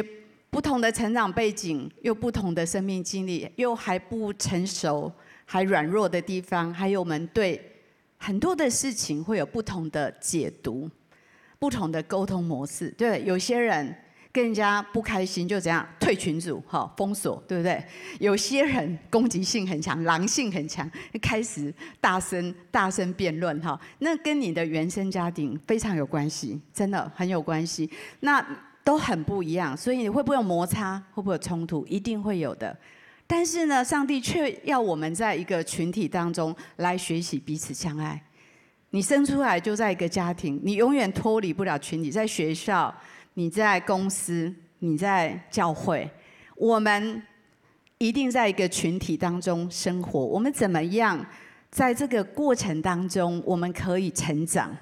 [0.50, 5.12] 不同的成长背景，又不同的生命经历，又还不成熟、
[5.44, 7.60] 还软弱的地方，还有我们对
[8.18, 10.88] 很多的事情会有不同的解读、
[11.58, 12.88] 不同的沟通模式。
[12.96, 13.92] 对，有些人。
[14.32, 17.82] 跟人家不开心就怎样退群组，哈，封锁，对不对？
[18.20, 20.88] 有些人攻击性很强，狼性很强，
[21.20, 27.90] 开始大声大声辩论，哈，那跟你的原生家庭非常有关系，真的很有关系，
[28.20, 28.40] 那
[28.84, 30.96] 都很不一样，所以你会不会有摩擦？
[31.12, 31.84] 会不会有冲突？
[31.86, 32.76] 一定会有的。
[33.26, 38.22] 但是呢，上帝却要我们在一个群体当中来学习彼此相爱。
[38.90, 42.94] 你生出来就在一个家庭，你永远脱离不了群体，在学校。
[43.34, 46.10] 你在公司，你在教会，
[46.56, 47.22] 我们
[47.98, 50.18] 一定在一个群体当中生活。
[50.18, 51.24] 我们怎么样
[51.70, 54.76] 在这个过程当中，我们可以成长？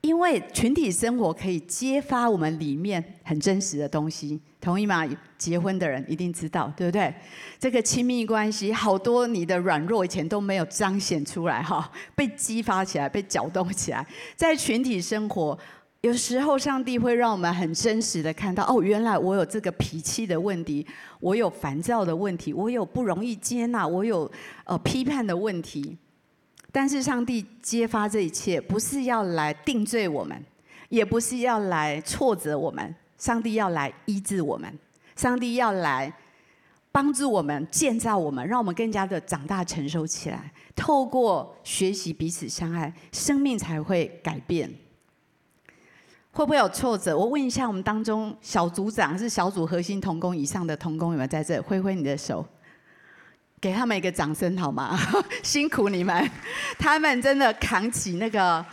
[0.00, 5.04] 因为群体生活可以揭发我们里面很真实的东西，同意吗？
[5.36, 7.12] 结婚的人一定知道，对不对？
[7.58, 14.06] 这个亲密关系，好多你的软弱以前都没有彰显出来，哈，被激发起来，被搅动起来，
[14.36, 15.58] 在群体生活。
[16.02, 20.86] 有时候，上帝会让我们很真实的看到，哦，原来我有这个脾气的问题，
[21.18, 24.30] 我有烦躁的问题，我有不容易接纳，我有
[24.64, 25.98] 呃批判的问题。
[26.70, 30.40] 但是，上帝揭发这一切，不是要来定罪我们，
[30.88, 34.72] 也不是要来挫折我们，上帝要来医治我们，
[35.16, 36.12] 上帝要来
[36.92, 40.52] 帮助我们，建造我们，让我们更加的长大成熟起来。
[40.76, 44.70] 透过学习彼此相爱，生命才会改变。
[46.30, 47.16] 会不会有挫折？
[47.16, 51.60] 我问一下，我们当中小组长是小组核心同工以上的同工有没有在这？
[51.60, 52.46] 挥挥你的手，
[53.60, 54.96] 给他们一个掌声好吗？
[55.42, 56.30] 辛苦你们，
[56.78, 58.64] 他们真的扛起那个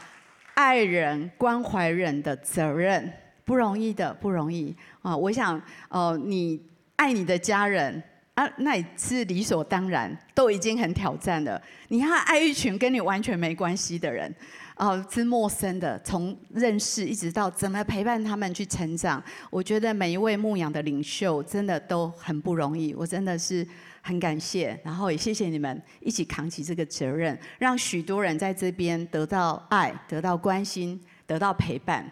[0.54, 3.12] 爱人、关怀人的责任，
[3.46, 5.15] 不容易的，不容易啊！
[5.15, 6.62] 我想，哦，你
[6.98, 8.04] 爱你的家人
[8.36, 11.60] 啊，那也是理所当然，都已经很挑战了。
[11.88, 14.34] 你要爱一群跟你完全没关系的人。
[14.78, 23.66] 哦，是陌生的，从认识一直到怎么陪伴他们去成长，我觉得每一位牧养的领袖真的都很不容易，我真的是
[24.02, 32.12] 很感谢，然后也谢谢你们一起扛起这个责任，让许多人在这边得到爱、得到关心、得到陪伴。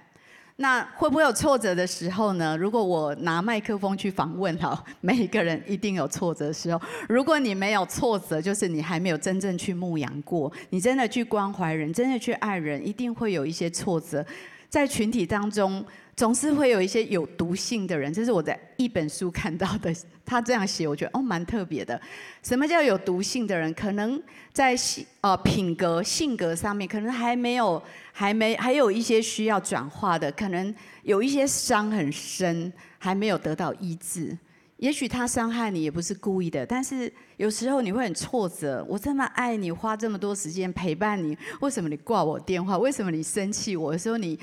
[0.57, 2.55] 那会不会有挫折的时候呢？
[2.55, 6.79] 如果我拿麦克风去访问哈， 每一个人一定有挫折的时候。
[7.09, 14.23] 如果你没有挫折，就是你还没有真正去牧羊过，你真的去关怀人，真的去爱人，一定会有一些挫折。
[14.69, 15.83] 在群体当中，
[16.15, 19.93] 总是会有一些有毒性的人，这是我在一本书看到的。
[20.25, 21.99] 他这样写，我觉得哦，蛮特别的。
[22.41, 23.73] 什么叫有毒性的人？
[23.73, 24.21] 可能
[24.53, 27.81] 在性呃品格、性格上面，可能还没有，
[28.13, 34.37] 还没还有一些需要转化的，可能有一些伤很深，还没有得到医治。
[34.77, 38.85] 也许他伤害你也不是故意的，但是有时候你会很挫折。
[38.89, 42.77] 我这么爱你，花这么多时间陪伴你，为什么你挂我电话？
[42.77, 43.77] 为什么你生气？
[43.77, 44.37] 我的时候你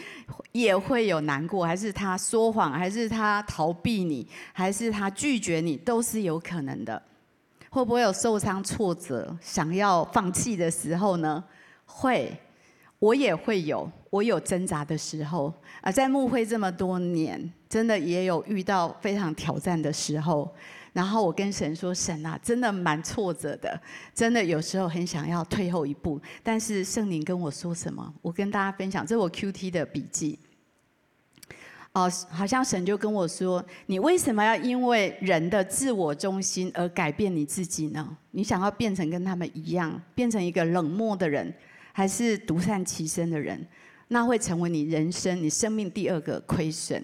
[0.53, 7.03] 也会有难过，还是他说谎，还是他逃避你，还是他拒绝你，都是有可能的。
[7.69, 11.45] 会不会有受伤、挫折、想要放弃的时候呢？
[11.85, 12.35] 会，
[12.99, 15.53] 我也会有，我有挣扎的时候。
[15.83, 17.53] 啊，在牧会这么多年。
[17.71, 20.53] 真的也有遇到非常挑战的时候，
[20.93, 23.81] 然后我跟神说：“神啊，真的蛮挫折的，
[24.13, 28.13] 真的有时候很想要退后一步。”但是圣灵跟我说什么？
[28.23, 30.37] 我跟大家分享，这是我 QT 的笔记。
[31.93, 38.17] 哦，好像神就跟我说：“你为什么要因为人的自我中心而改变你自己呢？
[38.33, 41.55] 你想要变成跟他们一样，变成一个冷漠的人，
[41.93, 43.65] 还是独善其身的人？
[44.09, 47.01] 那会成为你人生、你生命第二个亏损。”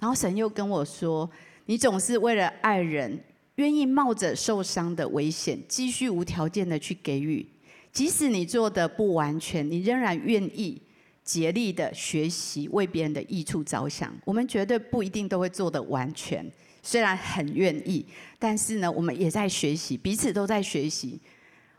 [0.00, 1.30] 然后神又跟我说
[1.66, 3.22] ：“你总是为了爱人，
[3.56, 7.46] 愿意冒着受伤的危险，继续无条件的去给予。
[7.92, 10.80] 即使你做的不完全，你仍然愿意
[11.22, 14.10] 竭力的学习，为别人的益处着想。
[14.24, 16.50] 我们绝对不一定都会做得完全，
[16.82, 18.06] 虽然很愿意，
[18.38, 21.20] 但是呢，我们也在学习，彼此都在学习。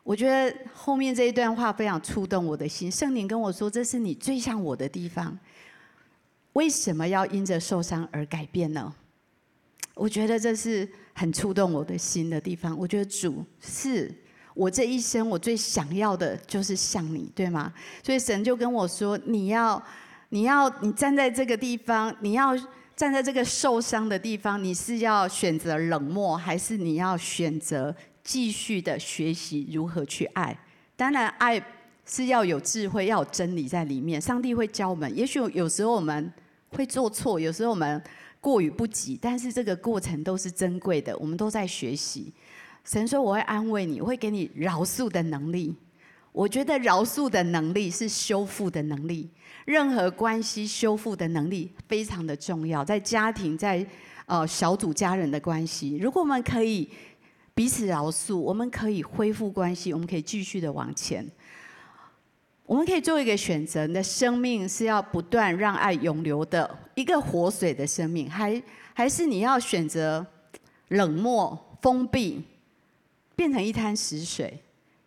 [0.04, 2.92] 我觉得后面这一段话非常触动我的心。
[2.92, 5.36] 圣灵跟我说：‘这是你最像我的地方。’”
[6.54, 8.94] 为什么要因着受伤而改变呢？
[9.94, 12.78] 我觉得这是很触动我的心的地方。
[12.78, 14.14] 我觉得主是
[14.54, 17.72] 我这一生我最想要的，就是像你，对吗？
[18.04, 19.82] 所以神就跟我说：“你要，
[20.30, 22.58] 你要，你站在这个地方，你要
[22.96, 30.58] 站在这个受伤的地方，你是要选择冷漠，还是你要选择继续的学习如何去爱？
[30.96, 31.62] 当然，爱
[32.12, 34.22] 是要有智慧，要有真理在里面。
[34.22, 35.18] 上帝会教我们。
[35.18, 36.32] 也许有时候我们。
[36.74, 38.02] 会做错，有时候我们
[38.40, 42.32] 过于不及，但是这个过程都是珍贵的，我们都在学习。
[42.86, 45.76] 神说：“我会安慰你，我会给你饶恕的能力。”
[46.32, 49.30] 我觉得饶恕的能力是修复的能力，
[49.66, 53.86] 任何关系修复的能力非常的重要，在家庭，在
[54.26, 56.90] 呃小组家人的关系，如果我们可以
[57.54, 61.30] 彼此饶恕，我们可以恢复关系，我们可以继续的往前。
[62.72, 70.26] 我们可以做一个选择：你的生命是要不断让爱永流的一个活水的生命，还还是你要选择
[70.88, 72.42] 冷漠、封闭，
[73.36, 74.58] 变成一滩死水？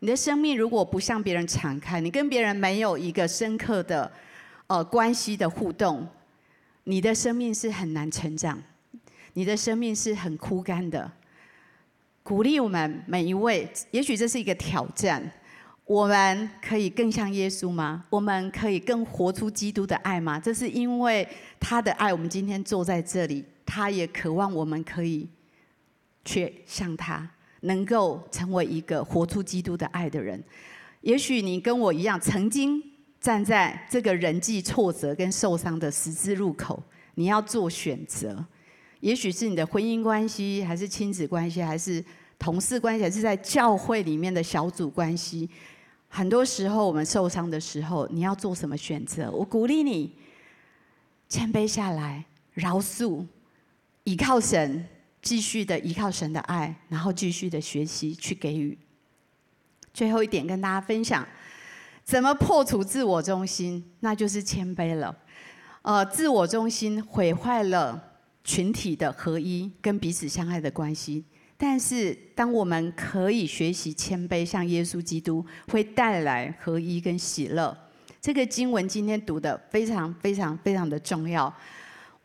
[0.00, 4.12] 你的生命如果不向别人敞开，你跟别人没有一个深刻的
[4.66, 6.06] 呃关系的互动，
[6.82, 8.62] 你的生命是很难成长，
[9.32, 11.10] 你的生命是很枯干的。
[12.22, 15.32] 鼓励我们每一位，也许这是一个挑战。
[15.86, 18.04] 我们可以更像耶稣吗？
[18.08, 20.40] 我们可以更活出基督的爱吗？
[20.40, 21.28] 这是因为
[21.60, 23.44] 他的爱，我们今天坐在这里。
[23.66, 25.26] 他也渴望我们可以
[26.24, 27.28] 去像他，
[27.60, 30.42] 能够成为一个活出基督的爱的人。
[31.00, 32.82] 也许你跟我一样，曾经
[33.20, 36.82] 站在这个人际挫折跟受伤的十字路口，
[37.14, 38.44] 你要做选择。
[39.00, 42.04] 也许是你的婚姻关系，还是亲子关系，还是
[42.38, 45.48] 同事关系，还是在教会里面的小组关系。
[46.16, 49.28] 很多时候，我们受伤的时候，你要做什么选择？
[49.32, 50.16] 我鼓励你
[51.28, 53.26] 谦卑下来，饶恕，
[54.04, 54.86] 依靠神，
[55.20, 58.78] 继续的依靠神的爱，然后继续的学习去给予。
[59.92, 61.26] 最后一点跟大家分享，
[62.04, 63.84] 怎么破除自我中心？
[63.98, 65.18] 那就是谦卑了。
[65.82, 68.00] 呃，自我中心毁坏了
[68.44, 71.24] 群体的合一跟彼此相爱的关系。
[71.56, 77.76] 但是，当我们可以学习谦卑，像耶稣基督，会带来合一跟喜乐。
[78.20, 81.52] 这个经文今天读的非常非常非常的重要。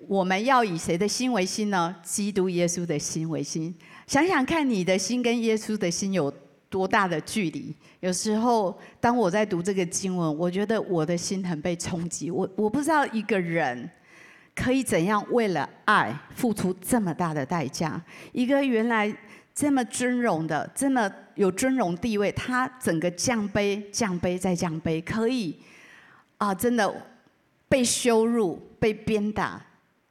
[0.08, 1.94] 我们要以谁的心为心呢？
[2.02, 3.76] 基督耶稣的心为心。
[4.08, 6.34] 想想看，你的心跟耶稣的心有
[6.70, 7.76] 多大的距离？
[8.00, 12.32] 有时候，当我在读这个经文，我觉得我的心很被冲击。
[12.32, 13.90] 我我不知道一个人
[14.60, 18.02] 可以怎样为了爱付出这么大的代价。
[18.34, 19.16] 一个原来
[19.56, 25.58] 这么尊荣的、这么有尊荣地位，他整个降卑、降卑再降卑，可以
[26.38, 26.94] 啊，真的
[27.70, 29.62] 被羞辱、被鞭打。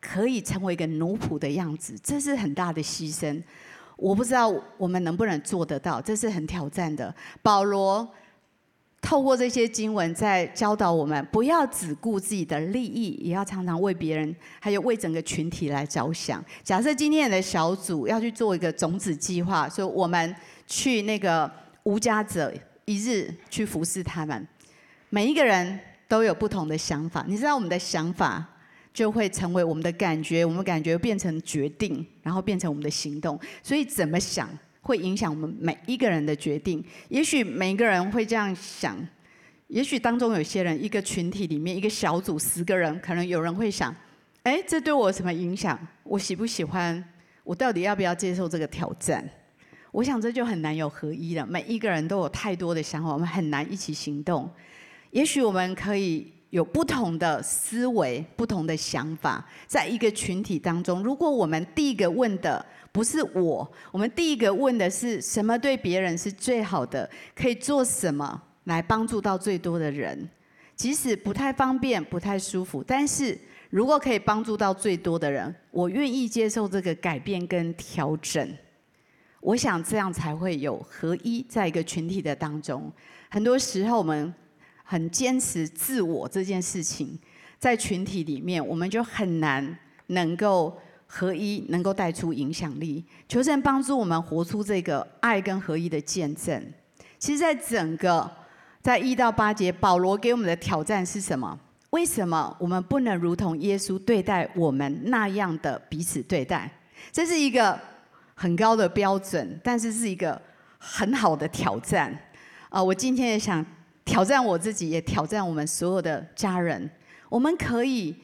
[0.00, 3.42] 可以成为一个奴仆的样子，这是很大的牺牲。
[3.96, 7.12] 我不知道我们能不能做得到，这是很挑战的。
[7.42, 8.08] 保罗
[9.00, 16.44] 透过这些经文在教导我们，不要只顾自己的利益，也要常常为别人，还有为整个群体来着想。
[16.62, 20.34] 假设今天的小组要去做一个种子计划，说我们
[20.66, 21.50] 去那个
[21.84, 22.52] 无家者
[22.84, 24.46] 一日去服侍他们，
[25.10, 25.78] 每一个人
[26.08, 27.24] 都有不同的想法。
[27.26, 28.44] 你知道我们的想法，
[28.92, 33.38] 就会成为我们的感觉，我们感觉变成决定，然后变成我们的行动。
[33.62, 34.50] 所以怎么想
[34.88, 36.82] 会影响我们每一个人的决定。
[37.10, 38.96] 也许每一个人会这样想，
[39.66, 43.94] 也许当中有些人，一个群体里面，一个小组十个人，可能有人会想：
[44.44, 45.78] 哎，这对我有什么影响？
[46.04, 47.04] 我喜不喜欢？
[47.44, 49.22] 我到底要不要接受这个挑战？
[49.92, 51.46] 我想这就很难有合一了。
[51.46, 54.50] 每一个人都有太多的想法，我们很难一起行动。
[55.10, 56.32] 也许我们可以。
[56.50, 70.26] 有不同的思维、不同的想法，在一个群体当中，如果我们第一个问的不是我，我们第一个问的是什么对别人是最好的，可以做什么来帮助到最多的人，
[70.74, 73.38] 即使不太方便、不太舒服，但是
[73.68, 78.50] 如果可以帮助到最多的人，我愿意接受这个改变跟调整。
[79.40, 82.90] 我想这样才会有合一，在一个群体的当中。
[83.28, 84.32] 很多时候我们。
[84.90, 87.18] 很坚持自我这件事情，
[87.58, 90.74] 在群体里面，我们就很难能够
[91.06, 93.04] 合一，能够带出影响力。
[93.28, 96.72] 求神帮助我们活出这个爱跟合一的见证。
[97.18, 98.30] 其实，在整个
[98.80, 101.60] 在一到八节，保罗给我们的挑战是什么？
[101.90, 106.70] 为什么我们不能如同耶稣对待我们那样的彼此对待？
[107.12, 107.78] 这是一个
[108.34, 110.40] 很高的标准，但是是一个
[110.78, 112.18] 很好的挑战。
[112.70, 113.62] 啊，我今天也想。
[114.08, 116.90] 挑战我自己，也挑战我们所有的家人。
[117.28, 118.16] 我们可以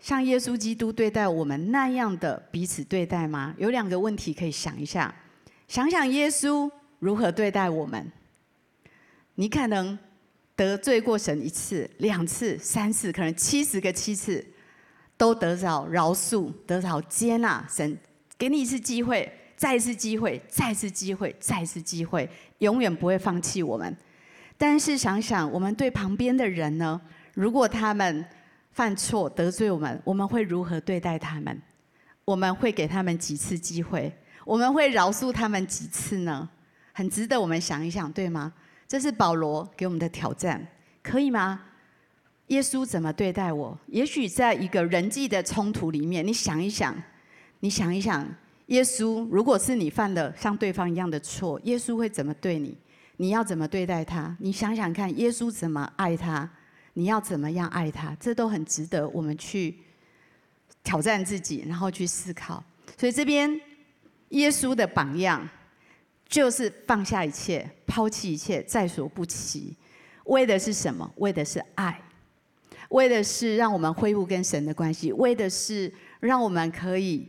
[0.00, 3.54] 像耶稣基督对待我们那样的彼此对待吗？
[3.56, 5.14] 有两个问题可以想一下。
[5.68, 6.68] 想想耶稣
[6.98, 8.10] 如何对待我们。
[9.36, 9.96] 你可能
[10.56, 14.44] 得罪过神一次、两次、三次，可能七十个七次，
[15.16, 17.64] 都得着饶恕，得着接纳。
[17.70, 17.96] 神
[18.36, 22.28] 给你一次机会，再一次机会，再一次机会，再一次机会，
[22.58, 23.96] 永远不会放弃我们。
[24.58, 27.00] 但是想想，我们对旁边的人呢？
[27.32, 28.26] 如果他们
[28.72, 31.62] 犯错得罪我们，我们会如何对待他们？
[32.24, 34.12] 我们会给他们几次机会？
[34.44, 36.48] 我们会饶恕他们几次呢？
[36.92, 38.52] 很值得我们想一想，对吗？
[38.88, 40.66] 这是保罗给我们的挑战，
[41.02, 41.60] 可以吗？
[42.48, 43.78] 耶稣怎么对待我？
[43.86, 47.00] 也许在一个人际的冲突里面，你想一想，
[47.60, 48.26] 你想一想，
[48.66, 52.76] 耶稣如果是你犯了像对方一样的错，耶稣会怎么对你？
[53.18, 54.36] 你要怎么对待他？
[54.40, 56.48] 你想想看，耶稣怎么爱他？
[56.94, 58.16] 你要怎么样爱他？
[58.18, 59.76] 这都很值得我们去
[60.82, 62.62] 挑战自己，然后去思考。
[62.96, 63.60] 所以这边
[64.30, 65.48] 耶稣的榜样
[66.28, 69.76] 就是放下一切，抛弃一切，在所不惜。
[70.24, 71.10] 为的是什么？
[71.16, 72.00] 为的是爱，
[72.90, 77.28] 为的是让我们恢复跟神的关系，为的是让我们可以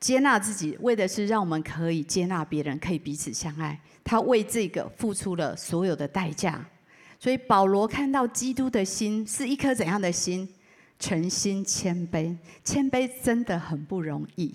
[0.00, 3.78] 接纳自己，为的是让我们可以接纳别人，可以彼此相爱。
[4.02, 6.66] 他为这个付出了所有的代价，
[7.18, 10.48] 所以保罗看到基督的心是一颗怎样的心？
[10.98, 14.54] 诚心谦卑，谦卑真的很不容易。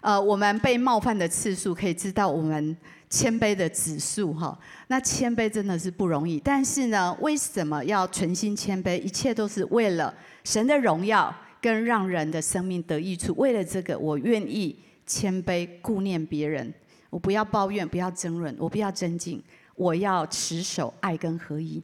[0.00, 2.74] 呃，我们被冒犯的次数可以知道我们
[3.10, 4.58] 谦卑的指数哈。
[4.88, 8.98] 那谦卑真的是不容易，但是呢，为什么要存心谦卑？
[9.02, 10.14] 一切都是为了
[10.44, 13.32] 神的荣耀跟让人的生命得益处。
[13.36, 16.74] 为了这个，我愿意谦卑，顾念别人。
[17.08, 19.42] 我不要抱怨，不要争论，我不要争竞，
[19.76, 21.80] 我要持守爱跟合一。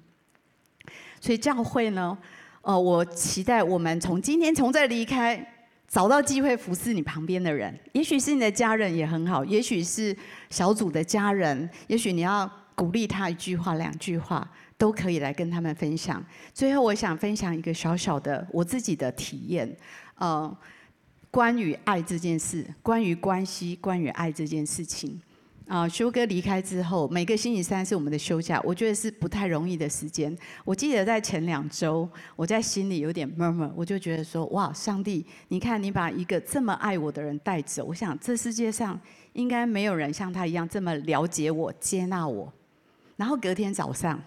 [1.20, 2.16] 所以教会呢，
[2.62, 5.55] 呃，我期待我们从今天从这离开，
[5.87, 10.16] 找到机会服侍你旁边的人，也许是你的家人也很好，也许是
[10.49, 16.24] 小组的家人，也许你要鼓励他一句话、两句话，都可以来跟他们分享。
[16.55, 19.76] 最后，我想分享一个小小的我自己的体验，
[20.14, 20.57] 呃，
[21.31, 25.20] 关于爱这件事，关于关系，关于爱这件事情。
[25.66, 30.35] 啊，修哥离开之后，每个星期三是我们的休假，我觉得是不太容易的时间。
[30.64, 38.99] 我记得在前两周，我在心里有点 murmur，我就觉得说：哇，上帝，你看你把一个这么爱我的人带走，我想这世界上
[39.35, 42.51] 应该没有人像他一样这么了解我、接纳我。
[43.16, 44.18] 然后隔天早上，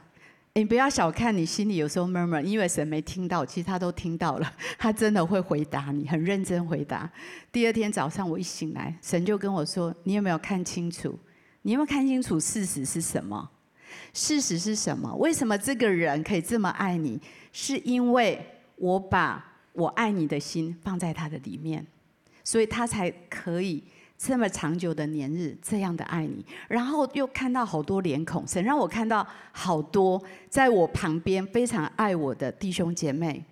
[0.54, 7.10] 你不要小看你心里有时候默默因为神没听到，其实他都听到了， 他真的会回答你，很认真回答。
[7.54, 11.18] 第二天早上我一醒来，神就跟我说：你有没有看清楚？
[11.62, 13.50] 你有没有看清楚事实是什么？
[14.14, 15.16] 事实是什么？
[15.16, 17.22] 为什么这个人可以这么爱你？
[17.54, 18.46] 是因为
[18.76, 21.88] 我把我爱你的心放在他的里面，
[22.44, 23.82] 所以他才可以
[24.24, 26.46] 这么长久的年日这样的爱你。
[26.68, 33.44] 然后又看到好多脸孔，神让我看到好多在我旁边非常爱我的弟兄姐妹，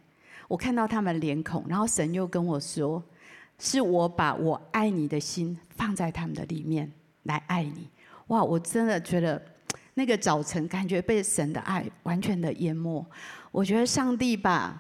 [0.48, 3.04] 我看到他们脸孔，然后神又跟我说，
[3.58, 6.92] 是我把我爱你的心放在他们的里面
[7.24, 7.90] 来爱你。
[8.28, 8.44] 哇！
[8.44, 9.44] 我真的觉得
[9.96, 13.04] 那个早晨感觉被神的爱完全的淹没。
[13.52, 14.80] 我觉得上帝把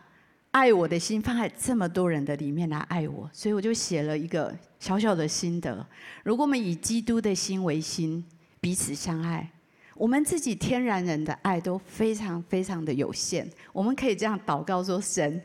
[0.52, 5.86] 爱我的心放在这么多人的里面来爱我，所以我就写了一个小小的心得。
[6.24, 8.26] 如果我们以基督的心为心，
[8.60, 9.48] 彼此相爱，
[9.94, 13.48] 我们自己天然人的爱都非常非常的有限。
[13.72, 15.40] 我们可以这样祷告说：神，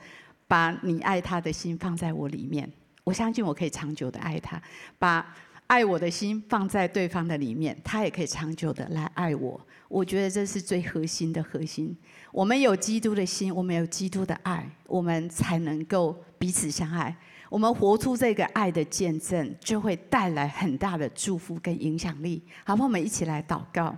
[0.49, 2.73] 把你爱他的心放在我里面，
[3.05, 4.61] 我相信我可以长久的爱他。
[4.99, 5.37] 把
[5.67, 9.61] 爱我的心放在对方的里面，他也可以长久的来爱我。
[9.89, 11.95] 我觉得这是最核心的核心。
[12.35, 17.17] 我们有基督的心，我们有基督的爱，我们才能够彼此相爱。
[17.49, 22.43] 我们活出这个爱的见证，就会带来很大的祝福跟影响力。
[22.65, 22.75] 好？
[22.75, 23.95] 我们一起来祷告。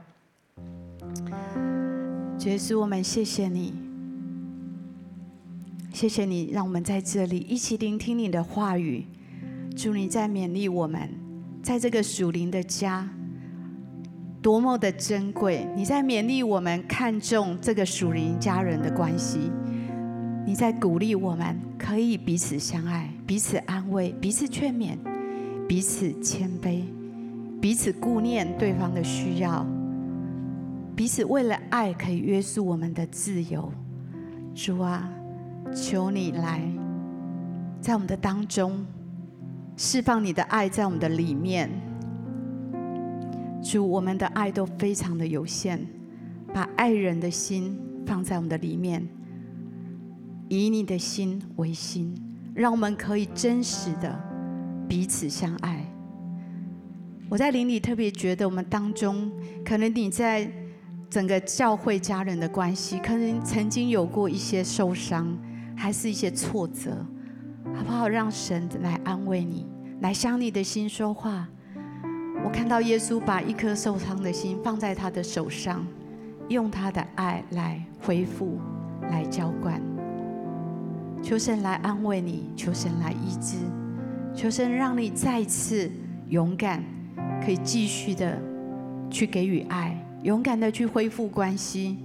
[2.40, 3.72] 耶稣，我们谢谢你，
[5.94, 9.06] 谢谢你让我们在这里一起聆听你的话语。
[9.74, 11.08] 祝你在勉励我们。
[11.62, 13.08] 在这个属灵的家，
[14.46, 15.66] 多么的珍贵！
[15.74, 19.50] 你在勉励我们看重这个属灵家人的关系，
[20.46, 24.96] 你在鼓励我们可以彼此相爱、彼此安慰、彼此劝勉、
[25.66, 26.84] 彼此谦卑、
[27.60, 29.66] 彼此顾念对方的需要，
[30.94, 33.68] 彼此为了爱可以约束我们的自由。
[34.54, 35.10] 主啊，
[35.74, 36.60] 求你来
[37.80, 38.86] 在我们的当中。
[39.76, 41.68] 释放你的爱在我们的里面，
[43.62, 45.78] 主，我们的爱都非常的有限，
[46.52, 49.06] 把爱人的心放在我们的里面，
[50.48, 52.14] 以你的心为心，
[52.54, 54.18] 让我们可以真实的
[54.88, 55.84] 彼此相爱。
[57.28, 59.30] 我在灵里特别觉得，我们当中
[59.64, 60.50] 可能你在
[61.10, 65.36] 整个教会家人的关系，可能曾经有过一些受伤，
[65.76, 67.04] 还是一些挫折。
[67.74, 68.08] 好不好？
[68.08, 69.66] 让神来安慰你，
[70.00, 71.48] 来向你的心说话。
[72.44, 75.86] 我看到耶稣把一颗受伤的心放在他的手上，
[76.48, 78.58] 用他的爱来恢复、
[79.10, 79.80] 来浇灌。
[81.22, 83.56] 求神来安慰你，求神来医治，
[84.34, 85.90] 求神让你再次
[86.28, 86.82] 勇敢，
[87.44, 88.38] 可以继续的
[89.10, 91.96] 去给予爱，勇敢的去恢复关系，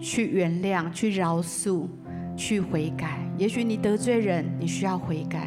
[0.00, 1.86] 去原谅，去饶恕。
[2.36, 5.40] 去悔改，也许你得罪人，你需要悔改；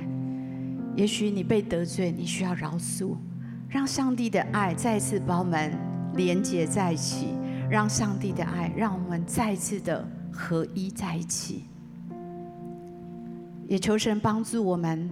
[0.96, 3.16] 也许你被得罪，你需要饶恕。
[3.74, 5.76] 让上帝的爱再次把我们
[6.14, 7.30] 连接在一起，
[7.68, 11.64] 让上帝的爱让我们再次的合一在一起。
[13.68, 15.10] 也求神帮助我们，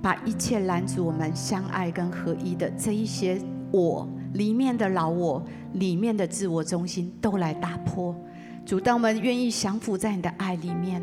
[0.00, 3.42] 把一切拦阻我们相爱跟合一的这一些
[3.72, 8.14] 我里面的老我、里面的自我中心都来打破。
[8.64, 11.02] 主，当我们愿意降服在你的爱里面，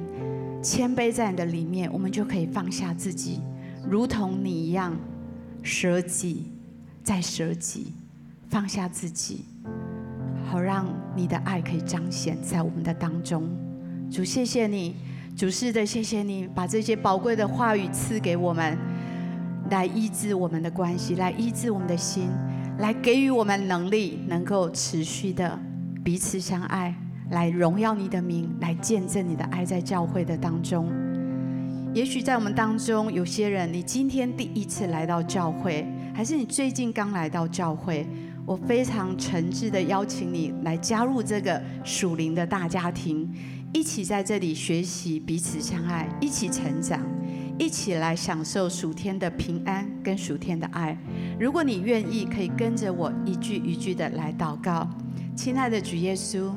[0.63, 3.41] 谦卑在你的里面，我们就可以放下自己，
[3.85, 4.97] 如同你一样，
[5.61, 6.53] 舍己
[7.03, 7.93] 在舍己，
[8.49, 9.45] 放下自己，
[10.45, 13.49] 好让你的爱可以彰显在我们的当中。
[14.11, 14.95] 主，谢谢你，
[15.35, 18.77] 主是的，谢谢你把这些宝贵的话语赐给我们，
[19.69, 22.29] 来医治我们的关系，来医治我们的心，
[22.79, 25.59] 来给予我们能力，能够持续的
[26.03, 26.95] 彼此相爱。
[27.29, 30.91] 来荣耀你的名，来见证你的爱在教会的当中。
[31.93, 38.05] 也许在我们当中有些人，你今天第一次来到教会，还是你最近刚来到教会，
[38.45, 43.29] 我非常诚挚的邀请你来加入这个属灵的大家庭，
[43.73, 47.01] 一起在这里学习彼此相爱，一起成长，
[47.57, 50.97] 一起来享受属天的平安跟属天的爱。
[51.39, 54.87] 如果你愿意，可以跟着我一句一句的来祷告。
[55.35, 56.51] 亲爱的主耶稣，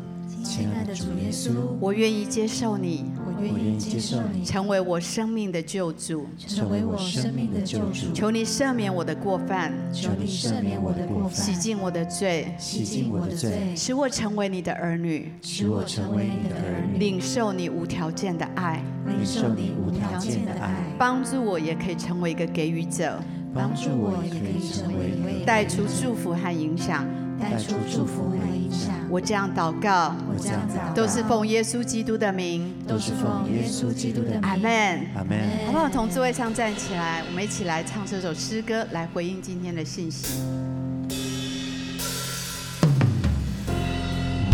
[0.45, 1.51] 亲爱的主耶稣，
[1.81, 8.13] 我愿意接受你，我愿意接受你，成为我生命的救主，成为我生命的救主。
[8.13, 23.19] 求你赦免我的过犯，求你赦免我的过犯，洗净我的罪，洗净我的罪，使我成为你的儿女，使我成为你的儿女，领受你无条件的爱，领受你无条件的爱，帮助我也可以成为一个给予者，
[23.53, 27.05] 帮助我也可以成为带出祝福和影响。
[27.41, 28.95] 带出祝福和影响。
[29.11, 34.41] 我这样祷告，我这样祷告，都是奉耶稣基督的名，都是奉耶稣基督的名。
[34.43, 35.39] 阿门，阿门。
[35.67, 35.89] 好不好？
[35.89, 40.41] 从座位上站起来，我们一起来唱这首诗歌，来回应今天的信息。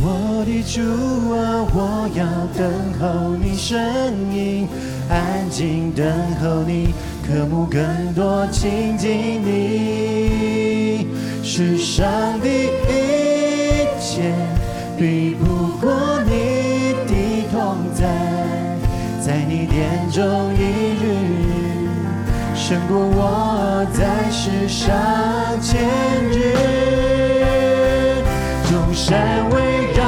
[0.03, 0.81] 我的主
[1.31, 2.25] 啊，我要
[2.57, 3.79] 等候你声
[4.35, 4.67] 音，
[5.11, 6.07] 安静等
[6.37, 6.95] 候你，
[7.27, 11.07] 渴慕更多亲近你。
[11.43, 12.07] 世上
[12.41, 12.49] 的一
[14.01, 14.33] 切
[14.97, 15.45] 比不
[15.81, 15.91] 过
[16.25, 18.07] 你的同在，
[19.21, 20.23] 在你眼中
[20.55, 20.61] 一
[21.03, 21.05] 日，
[22.55, 24.95] 胜过我在世上
[25.61, 25.81] 千
[26.31, 26.55] 日。
[28.69, 29.57] 众山围
[29.97, 30.01] 绕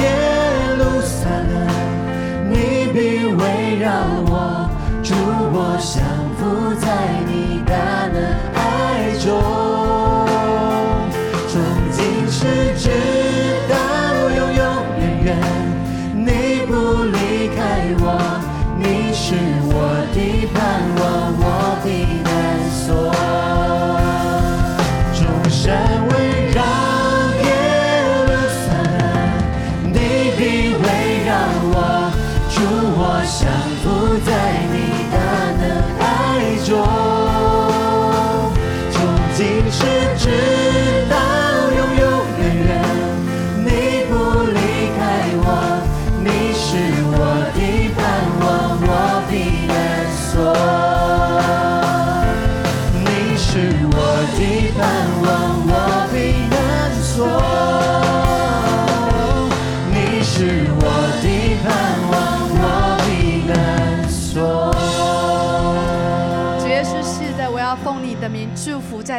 [0.00, 0.02] 耶
[0.78, 1.54] 路撒冷，
[2.50, 2.54] 你
[2.92, 2.96] 必
[3.34, 3.42] 围
[3.80, 3.90] 绕
[4.26, 4.70] 我，
[5.02, 5.14] 主
[5.52, 5.76] 我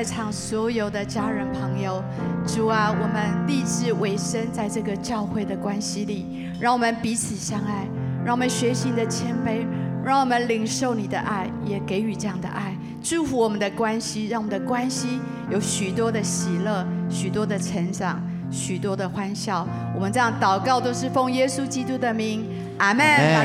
[0.05, 2.03] 场所有的家人朋友，
[2.45, 7.87] 主啊，我们立志委身在这个教会的关系里，让我们彼此相爱，
[8.23, 9.65] 让我们学习你的谦卑，
[10.03, 19.67] 让我们领受你的爱，也给予这样的爱，祝福我们的关系，让我们的关系有许多的喜乐，许多的成长，许多的欢笑。
[19.95, 22.45] 我们这样祷告都是奉耶稣基督的名，
[22.77, 23.05] 阿门。